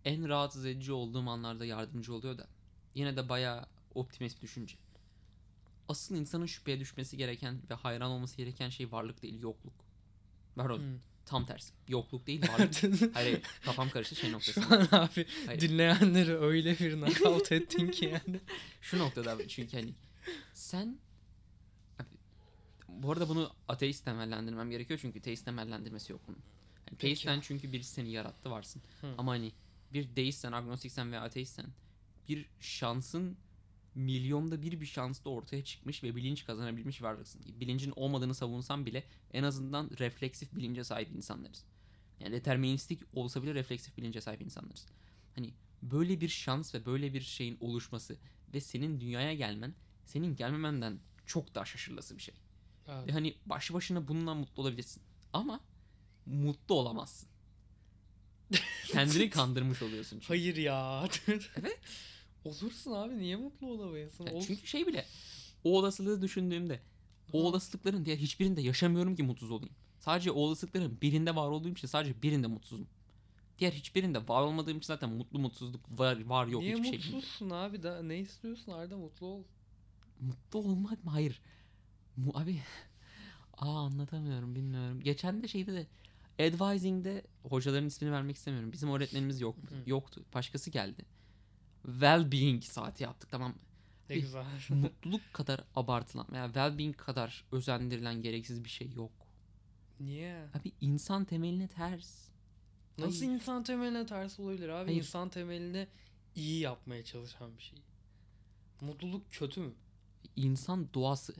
en 0.05 0.29
rahatsız 0.29 0.66
edici 0.66 0.92
olduğum 0.92 1.31
anlarda 1.31 1.64
yardımcı 1.64 2.14
oluyor 2.14 2.38
da 2.38 2.48
yine 2.94 3.16
de 3.16 3.29
bayağı 3.29 3.66
optimist 3.94 4.42
düşünce. 4.42 4.77
Asıl 5.88 6.16
insanın 6.16 6.46
şüpheye 6.46 6.81
düşmesi 6.81 7.16
gereken 7.16 7.61
ve 7.70 7.74
hayran 7.74 8.11
olması 8.11 8.37
gereken 8.37 8.68
şey 8.68 8.92
varlık 8.92 9.22
değil 9.22 9.40
yokluk. 9.40 9.74
Pardon 10.57 10.79
Hı. 10.79 10.98
tam 11.27 11.46
tersi. 11.46 11.72
Yokluk 11.88 12.27
değil 12.27 12.42
varlık. 12.48 12.83
hayır, 12.83 13.14
hayır 13.14 13.42
kafam 13.64 13.90
karıştı 13.90 14.14
şey 14.14 14.31
Şu 14.31 14.37
noktasında. 14.37 14.79
an 14.79 14.88
abi 14.90 15.27
Hayır. 15.46 15.61
dinleyenleri 15.61 16.38
öyle 16.38 16.79
bir 16.79 16.92
knockout 16.94 17.53
ettin 17.53 17.90
ki 17.90 18.05
yani. 18.05 18.40
Şu 18.81 18.98
noktada 18.98 19.33
abi, 19.33 19.48
çünkü 19.48 19.77
hani 19.77 19.94
sen 20.55 20.98
bu 23.02 23.12
arada 23.12 23.28
bunu 23.28 23.50
ateist 23.68 24.04
temellendirmem 24.04 24.70
gerekiyor 24.70 24.98
çünkü 25.02 25.20
teist 25.20 25.44
temellendirmesi 25.44 26.12
yok 26.12 26.20
bunun. 26.28 26.38
Yani 26.90 26.98
teisten 26.98 27.40
çünkü 27.40 27.72
birisi 27.72 27.92
seni 27.92 28.11
yarattı 28.11 28.50
varsın. 28.50 28.83
Hı. 29.00 29.14
Ama 29.18 29.33
hani 29.33 29.52
bir 29.92 30.16
deistsen, 30.16 30.52
agnostiksen 30.52 31.12
veya 31.12 31.22
ateistsen 31.22 31.66
bir 32.28 32.48
şansın 32.61 33.37
milyonda 33.94 34.62
bir 34.62 34.80
bir 34.80 34.87
şansla 34.87 35.30
ortaya 35.30 35.64
çıkmış 35.64 36.02
ve 36.02 36.16
bilinç 36.16 36.44
kazanabilmiş 36.44 37.02
varlıksın. 37.02 37.42
Bilincin 37.61 37.92
olmadığını 37.96 38.35
savunsan 38.35 38.87
bile 38.87 39.04
en 39.33 39.42
azından 39.42 39.90
refleksif 39.98 40.57
bilince 40.57 40.85
sahip 40.85 41.11
insanlarız. 41.12 41.64
Yani 42.20 42.33
deterministik 42.33 43.02
olsa 43.12 43.42
bile 43.42 43.54
refleksif 43.54 43.96
bilince 43.96 44.20
sahip 44.20 44.42
insanlarız. 44.42 44.87
Hani 45.35 45.54
böyle 45.83 46.20
bir 46.20 46.28
şans 46.28 46.74
ve 46.74 46.87
böyle 46.87 47.14
bir 47.14 47.20
şeyin 47.20 47.57
oluşması 47.61 48.16
ve 48.54 48.61
senin 48.61 49.00
dünyaya 49.00 49.35
gelmen 49.35 49.74
senin 50.07 50.37
gelmemenden 50.37 50.98
çok 51.26 51.54
daha 51.54 51.64
şaşırılası 51.64 52.16
bir 52.16 52.22
şey. 52.22 52.35
Evet. 52.88 53.06
Ve 53.08 53.12
hani 53.12 53.34
başlı 53.46 53.74
başına 53.74 54.08
bununla 54.08 54.34
mutlu 54.34 54.62
olabilirsin. 54.62 55.02
Ama 55.32 55.60
mutlu 56.26 56.74
olamazsın. 56.74 57.28
Kendini 58.86 59.30
kandırmış 59.30 59.82
oluyorsun 59.82 60.16
çünkü. 60.16 60.26
Hayır 60.28 60.56
ya. 60.56 61.08
Evet. 61.56 61.78
Olursun 62.44 62.92
abi 62.92 63.18
niye 63.18 63.36
mutlu 63.36 63.66
olamayasın? 63.66 64.26
Ya 64.26 64.32
Ol- 64.32 64.42
çünkü 64.46 64.66
şey 64.66 64.86
bile 64.86 65.06
o 65.64 65.78
olasılığı 65.78 66.22
düşündüğümde 66.22 66.80
o 67.32 67.44
olasılıkların 67.44 68.04
diğer 68.04 68.16
hiçbirinde 68.18 68.60
yaşamıyorum 68.60 69.16
ki 69.16 69.22
mutsuz 69.22 69.50
olayım. 69.50 69.74
Sadece 70.00 70.30
o 70.30 70.40
olasılıkların 70.40 71.00
birinde 71.02 71.36
var 71.36 71.48
olduğum 71.48 71.68
için 71.72 71.88
sadece 71.88 72.22
birinde 72.22 72.46
mutsuzum. 72.46 72.88
Diğer 73.58 73.72
hiçbirinde 73.72 74.28
var 74.28 74.42
olmadığım 74.42 74.78
için 74.78 74.86
zaten 74.86 75.10
mutlu 75.10 75.38
mutsuzluk 75.38 76.00
var 76.00 76.24
var 76.24 76.46
yok 76.46 76.62
Niye 76.62 76.72
hiçbir 76.72 76.84
şey 76.84 76.92
bilmiyorum. 76.92 77.16
mutsuzsun 77.16 77.50
abi? 77.50 77.82
Da, 77.82 78.02
ne 78.02 78.18
istiyorsun 78.18 78.72
Arda 78.72 78.96
mutlu 78.96 79.26
ol. 79.26 79.42
Mutlu 80.20 80.58
olmak 80.58 81.04
mı? 81.04 81.10
Hayır. 81.10 81.40
Mu 82.16 82.33
abi 82.35 82.62
Aa 83.59 83.85
anlatamıyorum 83.85 84.55
bilmiyorum. 84.55 85.00
Geçen 85.00 85.42
de 85.42 85.48
şeyde 85.48 85.72
de 85.72 85.87
advising'de 86.46 87.24
hocaların 87.42 87.87
ismini 87.87 88.12
vermek 88.12 88.37
istemiyorum. 88.37 88.72
Bizim 88.72 88.90
öğretmenimiz 88.90 89.40
yok 89.40 89.57
yoktu. 89.87 90.24
Başkası 90.35 90.70
geldi. 90.70 91.05
Well-being 91.87 92.62
saati 92.62 93.03
yaptık 93.03 93.31
tamam 93.31 93.50
mı? 93.50 93.59
Ne 94.11 94.18
güzel. 94.18 94.44
Mutluluk 94.70 95.20
kadar 95.33 95.61
abartılan 95.77 96.27
veya 96.33 96.46
well-being 96.46 96.92
kadar 96.92 97.44
özendirilen 97.53 98.22
gereksiz 98.22 98.64
bir 98.64 98.68
şey 98.68 98.92
yok. 98.92 99.12
Niye? 100.00 100.48
Abi 100.55 100.72
insan 100.81 101.24
temeline 101.24 101.68
ters. 101.68 102.29
Nasıl 102.98 103.18
Hayır. 103.18 103.33
insan 103.33 103.62
temeline 103.62 104.07
ters 104.07 104.40
olabilir 104.40 104.68
abi? 104.68 104.87
Hayır. 104.87 104.98
İnsan 104.98 105.29
temeline 105.29 105.88
iyi 106.35 106.61
yapmaya 106.61 107.05
çalışan 107.05 107.57
bir 107.57 107.62
şey. 107.62 107.79
Mutluluk 108.81 109.33
kötü 109.33 109.61
mü? 109.61 109.72
İnsan 110.37 110.88
doğası. 110.94 111.35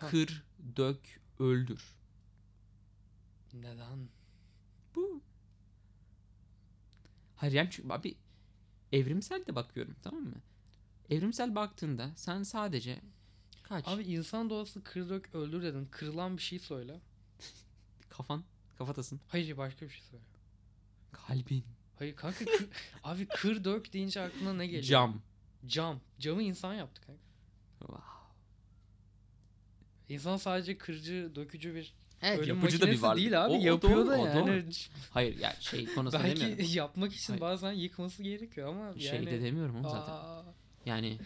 Kır, 0.00 0.44
dök, 0.76 1.20
öldür. 1.38 1.94
Neden? 3.54 4.08
Bu. 4.94 5.20
Hayır 7.36 7.52
yani 7.52 7.68
çünkü 7.70 7.92
abi 7.92 8.16
evrimsel 8.92 9.46
de 9.46 9.54
bakıyorum 9.54 9.96
tamam 10.02 10.22
mı? 10.22 10.40
Evrimsel 11.10 11.54
baktığında 11.54 12.10
sen 12.16 12.42
sadece 12.42 13.00
kaç 13.62 13.88
Abi 13.88 14.02
insan 14.02 14.50
doğası 14.50 14.82
kır 14.82 15.08
dök 15.08 15.34
öldür 15.34 15.62
dedin. 15.62 15.88
Kırılan 15.90 16.36
bir 16.36 16.42
şey 16.42 16.58
söyle. 16.58 17.00
kafan 18.08 18.44
kafatasın 18.78 19.20
Hayır 19.28 19.56
başka 19.56 19.86
bir 19.86 19.90
şey 19.90 20.02
söyle. 20.02 20.24
kalbin 21.12 21.64
Hayır 21.98 22.16
kanka 22.16 22.44
kır- 22.44 22.68
abi 23.04 23.26
kır 23.28 23.64
dök 23.64 23.92
deyince 23.92 24.20
aklına 24.20 24.52
ne 24.54 24.66
geliyor? 24.66 24.82
cam 24.84 25.22
Cam. 25.66 26.00
Camı 26.18 26.42
insan 26.42 26.74
yaptı 26.74 27.00
kanka. 27.06 27.22
Wow. 27.78 28.15
İnsan 30.08 30.36
sadece 30.36 30.78
kırıcı, 30.78 31.30
dökücü 31.34 31.74
bir 31.74 31.94
Evet 32.22 32.38
ölüm 32.38 32.48
yapıcı 32.56 32.80
da 32.80 32.86
bir 32.86 33.02
varlık. 33.02 33.16
değil 33.22 33.44
abi. 33.44 33.52
O- 33.52 33.56
o 33.60 33.64
yapıyor 33.64 33.96
doğru, 33.96 34.10
da 34.10 34.18
o 34.20 34.26
yani. 34.26 34.46
doğru. 34.48 34.70
Hayır 35.10 35.38
yani 35.38 35.54
şey 35.60 35.86
konusunda 35.94 36.24
demiyorum. 36.24 36.58
Belki 36.58 36.72
yapmak 36.78 37.12
için 37.14 37.26
Hayır. 37.32 37.40
bazen 37.40 37.72
yıkması 37.72 38.22
gerekiyor 38.22 38.68
ama 38.68 38.84
yani. 38.84 39.02
Şey 39.02 39.26
de 39.26 39.42
demiyorum 39.42 39.74
oğlum 39.76 39.90
zaten. 39.90 40.12
Aa, 40.12 40.42
Yani 40.86 41.18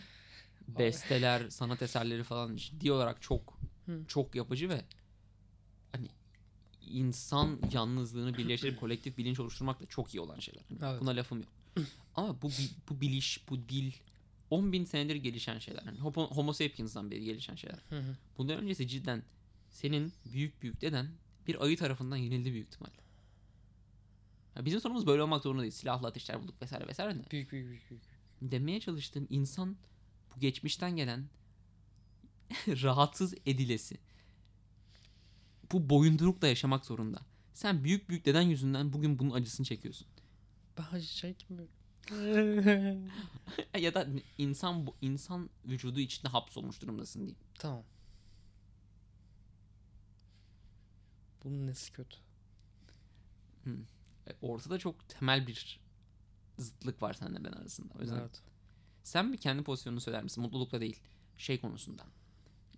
besteler, 0.68 1.48
sanat 1.50 1.82
eserleri 1.82 2.24
falan 2.24 2.56
ciddi 2.56 2.92
olarak 2.92 3.22
çok 3.22 3.58
Hı. 3.86 4.04
çok 4.08 4.34
yapıcı 4.34 4.68
ve 4.68 4.84
hani 5.92 6.06
insan 6.86 7.58
yalnızlığını 7.72 8.36
birleştirip 8.36 8.80
kolektif 8.80 9.18
bilinç 9.18 9.40
oluşturmakla 9.40 9.86
çok 9.86 10.14
iyi 10.14 10.20
olan 10.20 10.38
şeyler. 10.38 10.62
Evet. 10.82 11.00
Buna 11.00 11.10
lafım 11.16 11.38
yok. 11.40 11.52
Ama 12.14 12.42
bu 12.42 12.50
bu 12.88 13.00
biliş, 13.00 13.48
bu 13.50 13.68
dil 13.68 13.92
10 14.50 14.72
bin 14.72 14.84
senedir 14.84 15.16
gelişen 15.16 15.58
şeyler. 15.58 15.82
Yani 15.86 15.98
homo, 15.98 16.30
homo 16.30 16.52
sapiens'dan 16.52 17.10
beri 17.10 17.24
gelişen 17.24 17.54
şeyler. 17.54 17.78
Hı 17.88 17.98
hı. 17.98 18.16
Bundan 18.38 18.58
öncesi 18.58 18.88
cidden 18.88 19.22
senin 19.70 20.12
büyük 20.32 20.62
büyük 20.62 20.80
deden 20.80 21.08
bir 21.46 21.64
ayı 21.64 21.76
tarafından 21.76 22.16
yenildi 22.16 22.52
büyük 22.52 22.66
ihtimalle. 22.66 23.00
Ya 24.56 24.64
bizim 24.64 24.80
sorunumuz 24.80 25.06
böyle 25.06 25.22
olmak 25.22 25.42
zorunda 25.42 25.62
değil. 25.62 25.72
Silahlı 25.72 26.06
ateşler 26.06 26.42
bulduk 26.42 26.62
vesaire 26.62 26.88
vesaire 26.88 27.14
de. 27.14 27.30
büyük 27.30 27.52
büyük 27.52 27.68
büyük. 27.68 27.90
büyük. 27.90 28.02
Demeye 28.42 28.80
çalıştığım 28.80 29.26
insan 29.30 29.76
bu 30.36 30.40
geçmişten 30.40 30.96
gelen 30.96 31.28
rahatsız 32.66 33.34
edilesi. 33.46 33.98
Bu 35.72 35.90
boyundurukla 35.90 36.48
yaşamak 36.48 36.86
zorunda. 36.86 37.20
Sen 37.54 37.84
büyük 37.84 38.08
büyük 38.08 38.24
deden 38.24 38.42
yüzünden 38.42 38.92
bugün 38.92 39.18
bunun 39.18 39.30
acısını 39.30 39.66
çekiyorsun. 39.66 40.06
Ben 40.78 40.96
acı 40.96 41.06
çekmiyorum. 41.06 41.79
ya 43.78 43.94
da 43.94 44.06
insan 44.38 44.86
bu 44.86 44.94
insan 45.00 45.50
vücudu 45.64 46.00
içinde 46.00 46.28
hapsolmuş 46.28 46.82
durumdasın 46.82 47.20
diyeyim. 47.20 47.38
tamam. 47.58 47.82
Bunun 51.44 51.66
nesi 51.66 51.92
kötü? 51.92 52.16
E, 54.26 54.30
Ortada 54.42 54.78
çok 54.78 55.08
temel 55.08 55.46
bir 55.46 55.80
zıtlık 56.58 57.02
var 57.02 57.12
seninle 57.14 57.44
ben 57.44 57.52
arasında. 57.52 57.94
O 57.98 58.00
yüzden 58.00 58.16
Evet. 58.18 58.42
sen 59.02 59.32
bir 59.32 59.38
kendi 59.38 59.62
pozisyonunu 59.62 60.00
söyler 60.00 60.22
misin? 60.22 60.42
Mutlulukla 60.42 60.80
değil. 60.80 61.00
Şey 61.38 61.60
konusunda. 61.60 62.02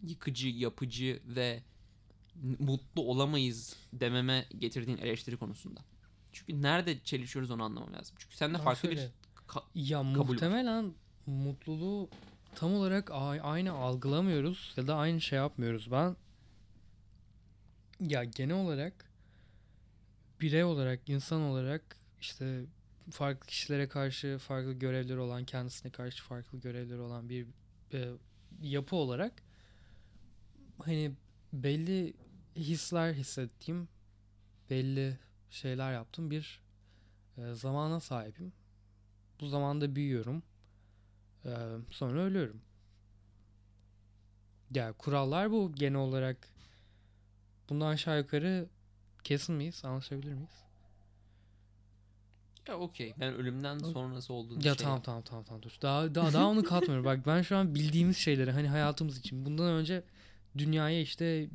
Yıkıcı, 0.03 0.49
yapıcı 0.49 1.23
ve 1.27 1.63
mutlu 2.59 3.03
olamayız 3.03 3.77
dememe 3.93 4.47
getirdiğin 4.59 4.99
eleştiri 4.99 5.37
konusunda. 5.37 5.81
Çünkü 6.33 6.63
nerede 6.63 7.01
çelişiyoruz 7.05 7.51
onu 7.51 7.63
anlamam 7.63 7.93
lazım. 7.93 8.17
Çünkü 8.19 8.37
sende 8.37 8.59
Ya 8.59 8.65
farklı 8.65 8.89
şöyle, 8.89 9.07
bir 9.07 9.11
ka- 9.53 9.65
Ya 9.75 10.03
muhtemelen 10.03 10.95
mutluluğu 11.27 12.09
tam 12.55 12.75
olarak 12.75 13.11
aynı 13.43 13.73
algılamıyoruz 13.73 14.75
ya 14.77 14.87
da 14.87 14.95
aynı 14.97 15.21
şey 15.21 15.37
yapmıyoruz. 15.39 15.91
Ben 15.91 16.17
ya 18.01 18.25
genel 18.25 18.57
olarak 18.57 19.11
birey 20.41 20.65
olarak, 20.65 21.09
insan 21.09 21.41
olarak 21.41 21.97
işte 22.21 22.65
farklı 23.11 23.47
kişilere 23.47 23.89
karşı 23.89 24.39
farklı 24.39 24.73
görevleri 24.73 25.19
olan, 25.19 25.45
kendisine 25.45 25.93
karşı 25.93 26.23
farklı 26.25 26.59
görevleri 26.61 27.01
olan 27.01 27.29
bir 27.29 27.47
e, 27.93 28.09
yapı 28.63 28.97
olarak 28.97 29.43
hani 30.79 31.13
belli 31.53 32.15
hisler 32.57 33.13
hissettiğim, 33.13 33.89
belli 34.71 35.19
şeyler 35.51 35.93
yaptığım 35.93 36.31
bir 36.31 36.61
e, 37.39 37.55
zamana 37.55 38.01
sahibim. 38.01 38.53
Bu 39.43 39.49
zamanda 39.49 39.95
büyüyorum. 39.97 40.43
Ee, 41.45 41.51
sonra 41.91 42.21
ölüyorum. 42.21 42.61
Ya 44.75 44.93
kurallar 44.93 45.51
bu 45.51 45.73
genel 45.73 45.99
olarak. 45.99 46.49
Bundan 47.69 47.87
aşağı 47.87 48.19
yukarı 48.19 48.69
kesin 49.25 49.55
miyiz? 49.55 49.85
Anlaşabilir 49.85 50.33
miyiz? 50.33 50.63
Ya 52.69 52.79
okey. 52.79 53.15
Ben 53.21 53.35
ölümden 53.35 53.79
sonrası 53.79 54.33
olduğunu 54.33 54.67
Ya 54.67 54.75
şey 54.75 54.85
tamam 54.85 55.03
tamam 55.03 55.23
tamam 55.23 55.45
tamam 55.45 55.63
dur. 55.63 55.77
Daha 55.83 56.15
daha 56.15 56.33
daha 56.33 56.49
onu 56.49 56.65
katmıyorum. 56.65 57.05
Bak 57.05 57.27
ben 57.27 57.43
şu 57.43 57.57
an 57.57 57.75
bildiğimiz 57.75 58.17
şeyleri 58.17 58.51
hani 58.51 58.69
hayatımız 58.69 59.19
için. 59.19 59.45
Bundan 59.45 59.73
önce 59.73 60.05
dünyaya 60.59 61.01
işte 61.01 61.49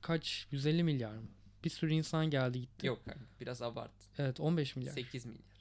kaç 0.00 0.46
150 0.50 0.82
milyar 0.84 1.14
mı? 1.14 1.28
Bir 1.64 1.70
sürü 1.70 1.92
insan 1.92 2.30
geldi 2.30 2.60
gitti. 2.60 2.86
Yok 2.86 3.04
kanka 3.04 3.20
biraz 3.40 3.62
abart. 3.62 3.90
Evet 4.18 4.40
15 4.40 4.76
milyar. 4.76 4.92
8 4.92 5.26
milyar. 5.26 5.55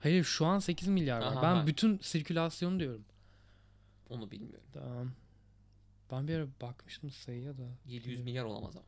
Hayır 0.00 0.24
şu 0.24 0.46
an 0.46 0.58
8 0.58 0.88
milyar 0.88 1.20
var. 1.20 1.26
Aha, 1.26 1.42
ben 1.42 1.54
ha. 1.54 1.66
bütün 1.66 1.98
sirkülasyonu 1.98 2.80
diyorum. 2.80 3.04
Onu 4.10 4.30
bilmiyorum. 4.30 4.66
Tamam. 4.72 5.12
Ben 6.10 6.28
bir 6.28 6.34
ara 6.34 6.46
bakmıştım 6.60 7.10
sayıya 7.10 7.58
da. 7.58 7.62
700 7.86 8.20
milyar 8.20 8.44
olamaz 8.44 8.76
ama. 8.76 8.86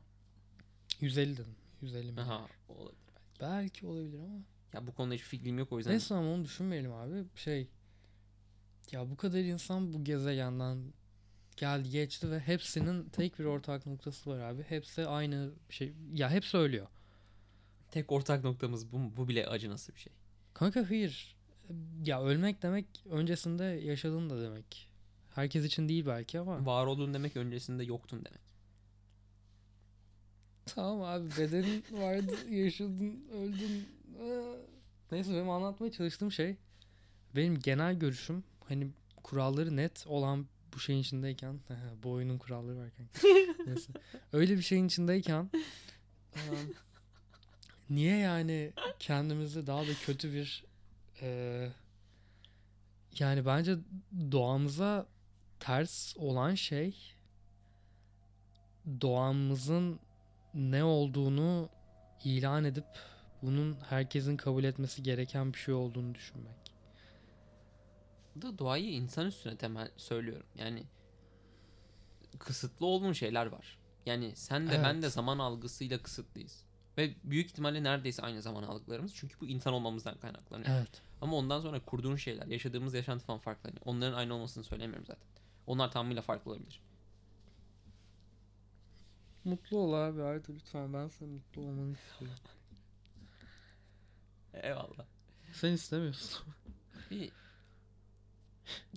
150 1.00 1.36
dedim. 1.36 1.56
150 1.82 2.12
milyar. 2.12 2.26
Aha 2.26 2.46
olabilir 2.68 2.98
belki. 3.16 3.40
Belki 3.40 3.86
olabilir 3.86 4.18
ama. 4.18 4.40
Ya 4.72 4.86
bu 4.86 4.94
konuda 4.94 5.14
hiçbir 5.14 5.26
fikrim 5.26 5.58
yok 5.58 5.72
o 5.72 5.78
yüzden. 5.78 5.92
Neyse 5.92 6.14
ama 6.14 6.32
onu 6.32 6.44
düşünmeyelim 6.44 6.92
abi. 6.92 7.24
Şey. 7.36 7.68
Ya 8.92 9.10
bu 9.10 9.16
kadar 9.16 9.38
insan 9.38 9.92
bu 9.92 10.04
gezegenden 10.04 10.92
geldi 11.56 11.90
geçti 11.90 12.30
ve 12.30 12.40
hepsinin 12.40 13.08
tek 13.08 13.38
bir 13.38 13.44
ortak 13.44 13.86
noktası 13.86 14.30
var 14.30 14.38
abi. 14.38 14.62
Hepsi 14.62 15.06
aynı 15.06 15.52
şey. 15.70 15.92
Ya 16.12 16.30
hep 16.30 16.44
söylüyor. 16.44 16.86
Tek 17.90 18.12
ortak 18.12 18.44
noktamız 18.44 18.92
bu, 18.92 19.16
bu 19.16 19.28
bile 19.28 19.46
acı 19.46 19.70
nasıl 19.70 19.94
bir 19.94 20.00
şey. 20.00 20.12
Kanka 20.58 20.90
hayır. 20.90 21.36
Ya 22.04 22.22
ölmek 22.22 22.62
demek 22.62 22.86
öncesinde 23.10 23.64
yaşadın 23.64 24.30
da 24.30 24.42
demek. 24.42 24.88
Herkes 25.34 25.64
için 25.64 25.88
değil 25.88 26.06
belki 26.06 26.40
ama. 26.40 26.66
Var 26.66 26.86
olduğun 26.86 27.14
demek 27.14 27.36
öncesinde 27.36 27.84
yoktun 27.84 28.24
demek. 28.24 28.40
Tamam 30.66 31.02
abi 31.02 31.30
bedenin 31.38 31.84
vardı 31.92 32.50
yaşadın 32.50 33.24
öldün. 33.32 33.88
Ee, 34.20 34.56
Neyse 35.12 35.32
benim 35.32 35.50
anlatmaya 35.50 35.92
çalıştığım 35.92 36.32
şey 36.32 36.56
benim 37.36 37.60
genel 37.60 37.98
görüşüm 37.98 38.44
hani 38.68 38.88
kuralları 39.22 39.76
net 39.76 40.06
olan 40.06 40.46
bu 40.74 40.80
şeyin 40.80 41.00
içindeyken 41.00 41.60
bu 42.02 42.10
oyunun 42.10 42.38
kuralları 42.38 42.78
varken 42.78 43.06
neyse 43.66 43.92
öyle 44.32 44.56
bir 44.56 44.62
şeyin 44.62 44.86
içindeyken 44.86 45.50
niye 47.90 48.16
yani 48.16 48.72
kendimizi 48.98 49.66
daha 49.66 49.82
da 49.82 49.94
kötü 50.06 50.32
bir 50.32 50.64
e, 51.22 51.68
yani 53.18 53.46
bence 53.46 53.76
doğamıza 54.32 55.06
ters 55.60 56.16
olan 56.16 56.54
şey 56.54 57.14
doğamızın 59.00 60.00
ne 60.54 60.84
olduğunu 60.84 61.68
ilan 62.24 62.64
edip 62.64 62.86
bunun 63.42 63.76
herkesin 63.88 64.36
kabul 64.36 64.64
etmesi 64.64 65.02
gereken 65.02 65.52
bir 65.52 65.58
şey 65.58 65.74
olduğunu 65.74 66.14
düşünmek. 66.14 66.74
Da 68.42 68.58
doğayı 68.58 68.90
insan 68.92 69.26
üstüne 69.26 69.56
temel 69.56 69.90
söylüyorum. 69.96 70.46
Yani 70.56 70.84
kısıtlı 72.38 72.86
olduğun 72.86 73.12
şeyler 73.12 73.46
var. 73.46 73.78
Yani 74.06 74.36
sen 74.36 74.66
de 74.66 74.72
ben 74.82 74.94
de 75.02 75.06
Evet. 75.06 75.12
zaman 75.12 75.38
algısıyla 75.38 76.02
kısıtlıyız. 76.02 76.64
Ve 76.98 77.14
büyük 77.24 77.46
ihtimalle 77.46 77.82
neredeyse 77.82 78.22
aynı 78.22 78.42
zaman 78.42 78.62
algılarımız. 78.62 79.14
Çünkü 79.14 79.40
bu 79.40 79.46
insan 79.46 79.72
olmamızdan 79.72 80.18
kaynaklanıyor. 80.18 80.70
Evet. 80.70 81.02
Ama 81.20 81.36
ondan 81.36 81.60
sonra 81.60 81.84
kurduğun 81.84 82.16
şeyler, 82.16 82.46
yaşadığımız 82.46 82.94
yaşantı 82.94 83.24
falan 83.24 83.38
farklı. 83.38 83.70
Yani 83.70 83.78
onların 83.84 84.18
aynı 84.18 84.34
olmasını 84.34 84.64
söylemiyorum 84.64 85.06
zaten. 85.06 85.28
Onlar 85.66 85.92
tamamıyla 85.92 86.22
farklı 86.22 86.50
olabilir. 86.50 86.80
Mutlu 89.44 89.78
ol 89.78 89.92
abi 89.92 90.22
Arda 90.22 90.52
lütfen 90.52 90.92
ben 90.92 91.08
senin 91.08 91.32
mutlu 91.32 91.62
olmanı 91.62 91.92
istiyorum. 91.92 92.38
Eyvallah. 94.54 95.06
Sen 95.52 95.72
istemiyorsun. 95.72 96.46
Bir 97.10 97.30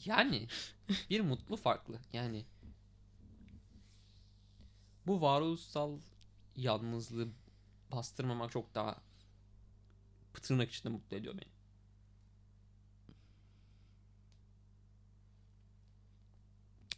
yani 0.06 0.48
bir 1.10 1.22
mutlu 1.22 1.58
farklı. 1.58 2.00
Yani 2.14 2.46
bu 5.08 5.22
varoluşsal 5.22 6.00
yalnızlığı 6.56 7.28
bastırmamak 7.92 8.52
çok 8.52 8.76
daha 8.76 8.98
tırnak 10.42 10.72
içinde 10.72 10.90
mutlu 10.94 11.18
ediyor 11.18 11.34
beni. 11.34 11.52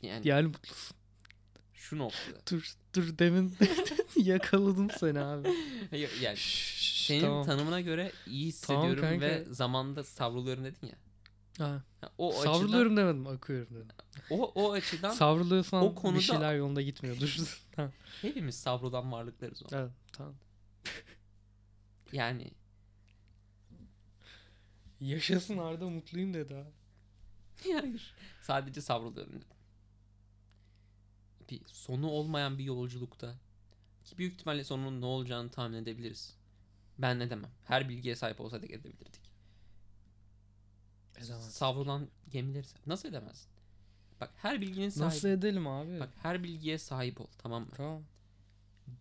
Yani 0.01 0.27
Yani 0.27 0.47
mutlusun. 0.47 0.97
şu 1.73 1.97
noktada. 1.97 2.39
Dur 2.51 2.73
dur 2.95 3.17
demin 3.17 3.57
yakaladım 4.15 4.89
seni 4.89 5.19
abi. 5.19 5.47
Yani 6.21 6.37
Şşş, 6.37 7.05
senin 7.07 7.21
tamam. 7.21 7.45
tanımına 7.45 7.81
göre 7.81 8.11
iyi 8.27 8.53
Tamam 8.61 8.83
hissediyorum 8.89 9.21
ve 9.21 9.35
kanka. 9.37 9.53
zamanda 9.53 10.03
savruluyorum 10.03 10.63
dedin 10.65 10.87
ya. 10.87 10.95
Ha, 11.57 11.81
O 12.17 12.29
açıdan, 12.39 12.53
savruluyorum 12.53 12.97
demedim 12.97 13.27
akıyorum 13.27 13.75
dedim. 13.75 13.87
o, 14.29 14.51
o 14.55 14.71
açıdan 14.71 15.11
Savruluyorsan 15.11 15.83
o 15.83 15.95
konuda- 15.95 16.17
bir 16.19 16.23
şeyler 16.23 16.55
yolunda 16.55 16.81
gitmiyor. 16.81 17.19
Dur. 17.19 17.61
tamam. 17.71 17.91
hepimiz 18.21 18.55
savrulan 18.59 19.11
varlıklarız 19.11 19.63
o. 19.63 19.67
Evet, 19.71 19.91
tamam. 20.13 20.33
Yani 22.13 22.51
Yaşasın 25.01 25.57
Arda 25.57 25.89
mutluyum 25.89 26.33
dedi 26.33 26.53
ha. 26.53 26.63
Hayır. 27.81 28.13
Sadece 28.41 28.81
savruluyorum 28.81 29.33
dedim. 29.33 29.47
Bir 31.49 31.61
sonu 31.65 32.07
olmayan 32.07 32.57
bir 32.57 32.63
yolculukta 32.63 33.35
ki 34.05 34.17
büyük 34.17 34.33
ihtimalle 34.33 34.63
sonunun 34.63 35.01
ne 35.01 35.05
olacağını 35.05 35.51
tahmin 35.51 35.77
edebiliriz. 35.77 36.35
Ben 36.97 37.19
ne 37.19 37.29
demem. 37.29 37.51
Her 37.65 37.89
bilgiye 37.89 38.15
sahip 38.15 38.41
olsaydık 38.41 38.71
edebilirdik. 38.71 39.21
Edemez. 41.17 41.53
Savrulan 41.53 42.07
gemileri 42.29 42.67
nasıl 42.85 43.09
edemezsin? 43.09 43.51
Bak 44.21 44.31
her 44.35 44.61
bilginin 44.61 44.89
sahibi. 44.89 45.15
Nasıl 45.15 45.27
edelim 45.29 45.67
abi? 45.67 45.99
Bak 45.99 46.09
her 46.21 46.43
bilgiye 46.43 46.77
sahip 46.77 47.21
ol 47.21 47.27
tamam 47.37 47.61
mı? 47.61 47.71
Tamam. 47.77 48.03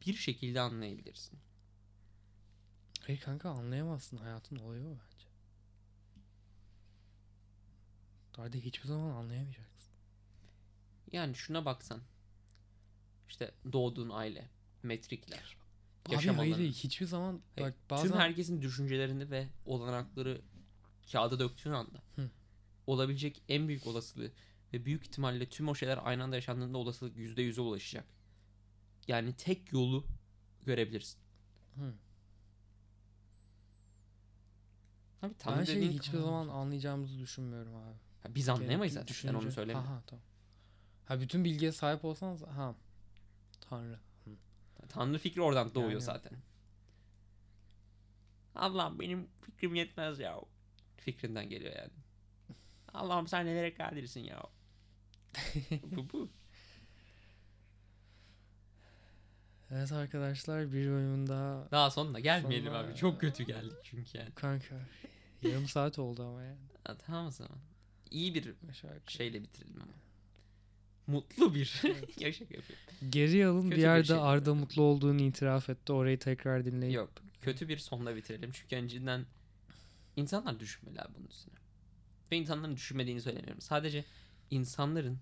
Bir 0.07 0.15
şekilde 0.15 0.61
anlayabilirsin. 0.61 1.39
Hayır 3.07 3.21
kanka 3.21 3.51
anlayamazsın. 3.51 4.17
Hayatın 4.17 4.57
olayı 4.57 4.83
o 4.83 4.91
bence. 4.91 5.27
Arda 8.39 8.57
hiçbir 8.57 8.89
zaman 8.89 9.11
anlayamayacaksın. 9.11 9.93
Yani 11.13 11.35
şuna 11.35 11.65
baksan. 11.65 12.01
İşte 13.29 13.55
doğduğun 13.73 14.11
aile, 14.11 14.49
metrikler, 14.83 15.57
Abi 16.07 16.15
yaşam 16.15 16.37
hayır 16.37 16.55
alanı. 16.55 16.67
hiçbir 16.67 17.07
zaman 17.07 17.41
Hayır, 17.57 17.69
bak 17.69 17.91
bazen 17.91 18.09
Tüm 18.09 18.19
herkesin 18.19 18.63
düşüncelerini 18.63 19.31
ve 19.31 19.49
olanakları 19.67 20.41
kağıda 21.13 21.39
döktüğün 21.39 21.73
anda 21.73 22.03
Hı. 22.17 22.31
olabilecek 22.87 23.43
en 23.49 23.69
büyük 23.69 23.87
olasılığı 23.87 24.33
ve 24.73 24.85
büyük 24.85 25.03
ihtimalle 25.07 25.49
tüm 25.49 25.69
o 25.69 25.75
şeyler 25.75 25.99
aynı 26.03 26.23
anda 26.23 26.37
yaşandığında 26.37 26.79
olasılık 26.79 27.17
%100'e 27.17 27.61
ulaşacak. 27.61 28.07
Yani 29.09 29.37
tek 29.37 29.73
yolu 29.73 30.07
görebilirsin. 30.67 31.21
Hı. 31.75 31.95
Abi 35.23 35.35
Tanrı 35.39 35.59
ben 35.59 35.65
şeyi 35.65 35.91
hiçbir 35.91 36.19
kavram- 36.19 36.25
zaman 36.25 36.49
anlayacağımızı 36.49 37.19
düşünmüyorum 37.19 37.75
abi. 37.77 37.95
Ha, 38.23 38.35
biz 38.35 38.49
anlayamayız 38.49 38.95
zaten. 38.95 39.17
Ben 39.25 39.35
onu 39.35 39.53
söylemiyorum. 39.53 39.91
Ha, 39.91 39.97
ha, 39.97 40.03
tamam. 40.07 40.23
Ha 41.05 41.21
bütün 41.21 41.45
bilgiye 41.45 41.73
sahip 41.73 42.05
olsan 42.05 42.37
ha 42.37 42.75
Tanrı. 43.71 43.99
Hı. 44.25 44.31
Tanrı 44.89 45.19
fikri 45.19 45.43
oradan 45.43 45.75
doğuyor 45.75 45.91
Yani. 45.91 46.01
zaten. 46.03 46.33
Allah'ım 48.55 49.01
benim 49.01 49.29
fikrim 49.41 49.75
yetmez 49.75 50.19
ya. 50.19 50.41
Fikrinden 50.97 51.49
geliyor 51.49 51.73
yani. 51.77 51.91
Allah'ım 52.95 53.29
sen 53.29 53.47
nelere 53.47 53.75
kadirsin 53.75 54.21
ya. 54.21 54.43
bu 55.85 56.13
bu. 56.13 56.29
Evet 59.71 59.93
arkadaşlar 59.93 60.67
bir 60.73 60.73
bölümün 60.87 61.27
daha 61.27 61.71
Daha 61.71 61.91
sonuna 61.91 62.21
gelmeyelim 62.21 62.73
Sonuna- 62.73 62.79
abi. 62.89 62.95
Çok 62.97 63.21
kötü 63.21 63.45
geldik 63.45 63.77
çünkü 63.83 64.19
yani. 64.19 64.31
kanka 64.35 64.75
yarım 65.43 65.69
saat 65.69 65.99
oldu 65.99 66.23
ama 66.23 66.43
yani. 66.43 66.59
Ha, 66.85 66.97
tamam 67.07 67.27
o 67.27 67.31
zaman. 67.31 67.59
İyi 68.11 68.35
bir 68.35 68.45
yukarı. 68.45 69.01
şeyle 69.07 69.43
bitirelim 69.43 69.83
ama. 69.83 69.93
Mutlu 71.07 71.55
bir 71.55 71.81
Evet. 71.85 72.21
yapıyor. 72.41 72.63
Geri 73.09 73.47
alın 73.47 73.63
Kötü 73.63 73.71
bir 73.71 73.77
bir 73.77 73.83
yerde 73.83 74.05
şey 74.05 74.17
Arda 74.21 74.55
mutlu 74.55 74.83
olduğunu 74.83 75.23
itiraf 75.23 75.71
etti. 75.71 75.93
Orayı 75.93 76.19
tekrar 76.19 76.65
dinleyip. 76.65 76.95
Yok. 76.95 77.11
Kötü 77.41 77.69
bir 77.69 77.79
sonla 77.79 78.17
bitirelim. 78.17 78.51
Çünkü 78.53 78.77
önceden 78.77 79.27
insanlar 80.17 80.61
düşünmeli 80.61 81.01
abi 81.01 81.15
bunun 81.19 81.27
üstüne. 81.27 81.55
Ve 82.33 82.37
insanların 82.37 82.77
düşünmediğini 82.77 83.21
söylemiyorum. 83.21 83.61
Sadece 83.61 84.05
insanların 84.51 85.19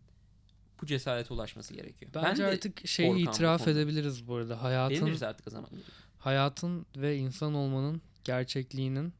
bu 0.82 0.86
cesarete 0.86 1.34
ulaşması 1.34 1.74
gerekiyor. 1.74 2.10
Bence 2.14 2.26
ben 2.42 2.50
de 2.50 2.54
artık 2.54 2.86
şeyi 2.88 3.12
bu 3.12 3.18
itiraf 3.18 3.64
konuda. 3.64 3.80
edebiliriz 3.80 4.28
bu 4.28 4.34
arada. 4.34 4.62
Hayatın 4.62 5.06
deniriz 5.06 5.22
artık 5.22 5.46
o 5.46 5.50
zaman. 5.50 5.70
hayatın 6.18 6.86
ve 6.96 7.16
insan 7.16 7.54
olmanın 7.54 8.02
gerçekliğinin 8.24 9.12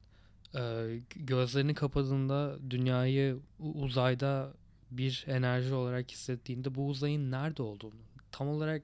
gözlerini 1.17 1.75
kapadığında 1.75 2.57
dünyayı 2.71 3.39
uzayda 3.59 4.53
bir 4.91 5.25
enerji 5.29 5.75
olarak 5.75 6.11
hissettiğinde 6.11 6.75
bu 6.75 6.87
uzayın 6.87 7.31
nerede 7.31 7.63
olduğunu, 7.63 8.01
tam 8.33 8.49
olarak 8.49 8.83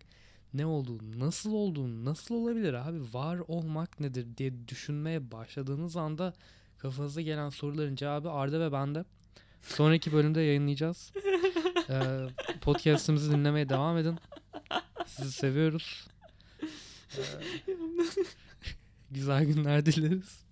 ne 0.55 0.67
olduğunu, 0.67 1.19
nasıl 1.19 1.53
olduğunu, 1.53 2.05
nasıl 2.05 2.35
olabilir 2.35 2.75
abi, 2.75 2.99
var 3.13 3.39
olmak 3.49 4.01
nedir 4.01 4.27
diye 4.37 4.69
düşünmeye 4.69 5.33
başladığınız 5.33 5.97
anda 5.97 6.35
kafanıza 6.79 7.21
gelen 7.21 7.49
soruların 7.49 7.97
cevabı 7.97 8.31
Arda 8.31 8.61
ve 8.61 8.73
bende. 8.73 9.05
Sonraki 9.63 10.13
bölümde 10.13 10.41
yayınlayacağız. 10.41 11.13
E, 11.91 12.27
podcast'imizi 12.61 13.31
dinlemeye 13.31 13.69
devam 13.69 13.99
edin. 13.99 14.19
Sizi 15.07 15.33
seviyoruz. 15.33 16.09
E, 17.17 17.23
güzel 19.11 19.45
günler 19.45 19.87
dileriz. 19.87 20.46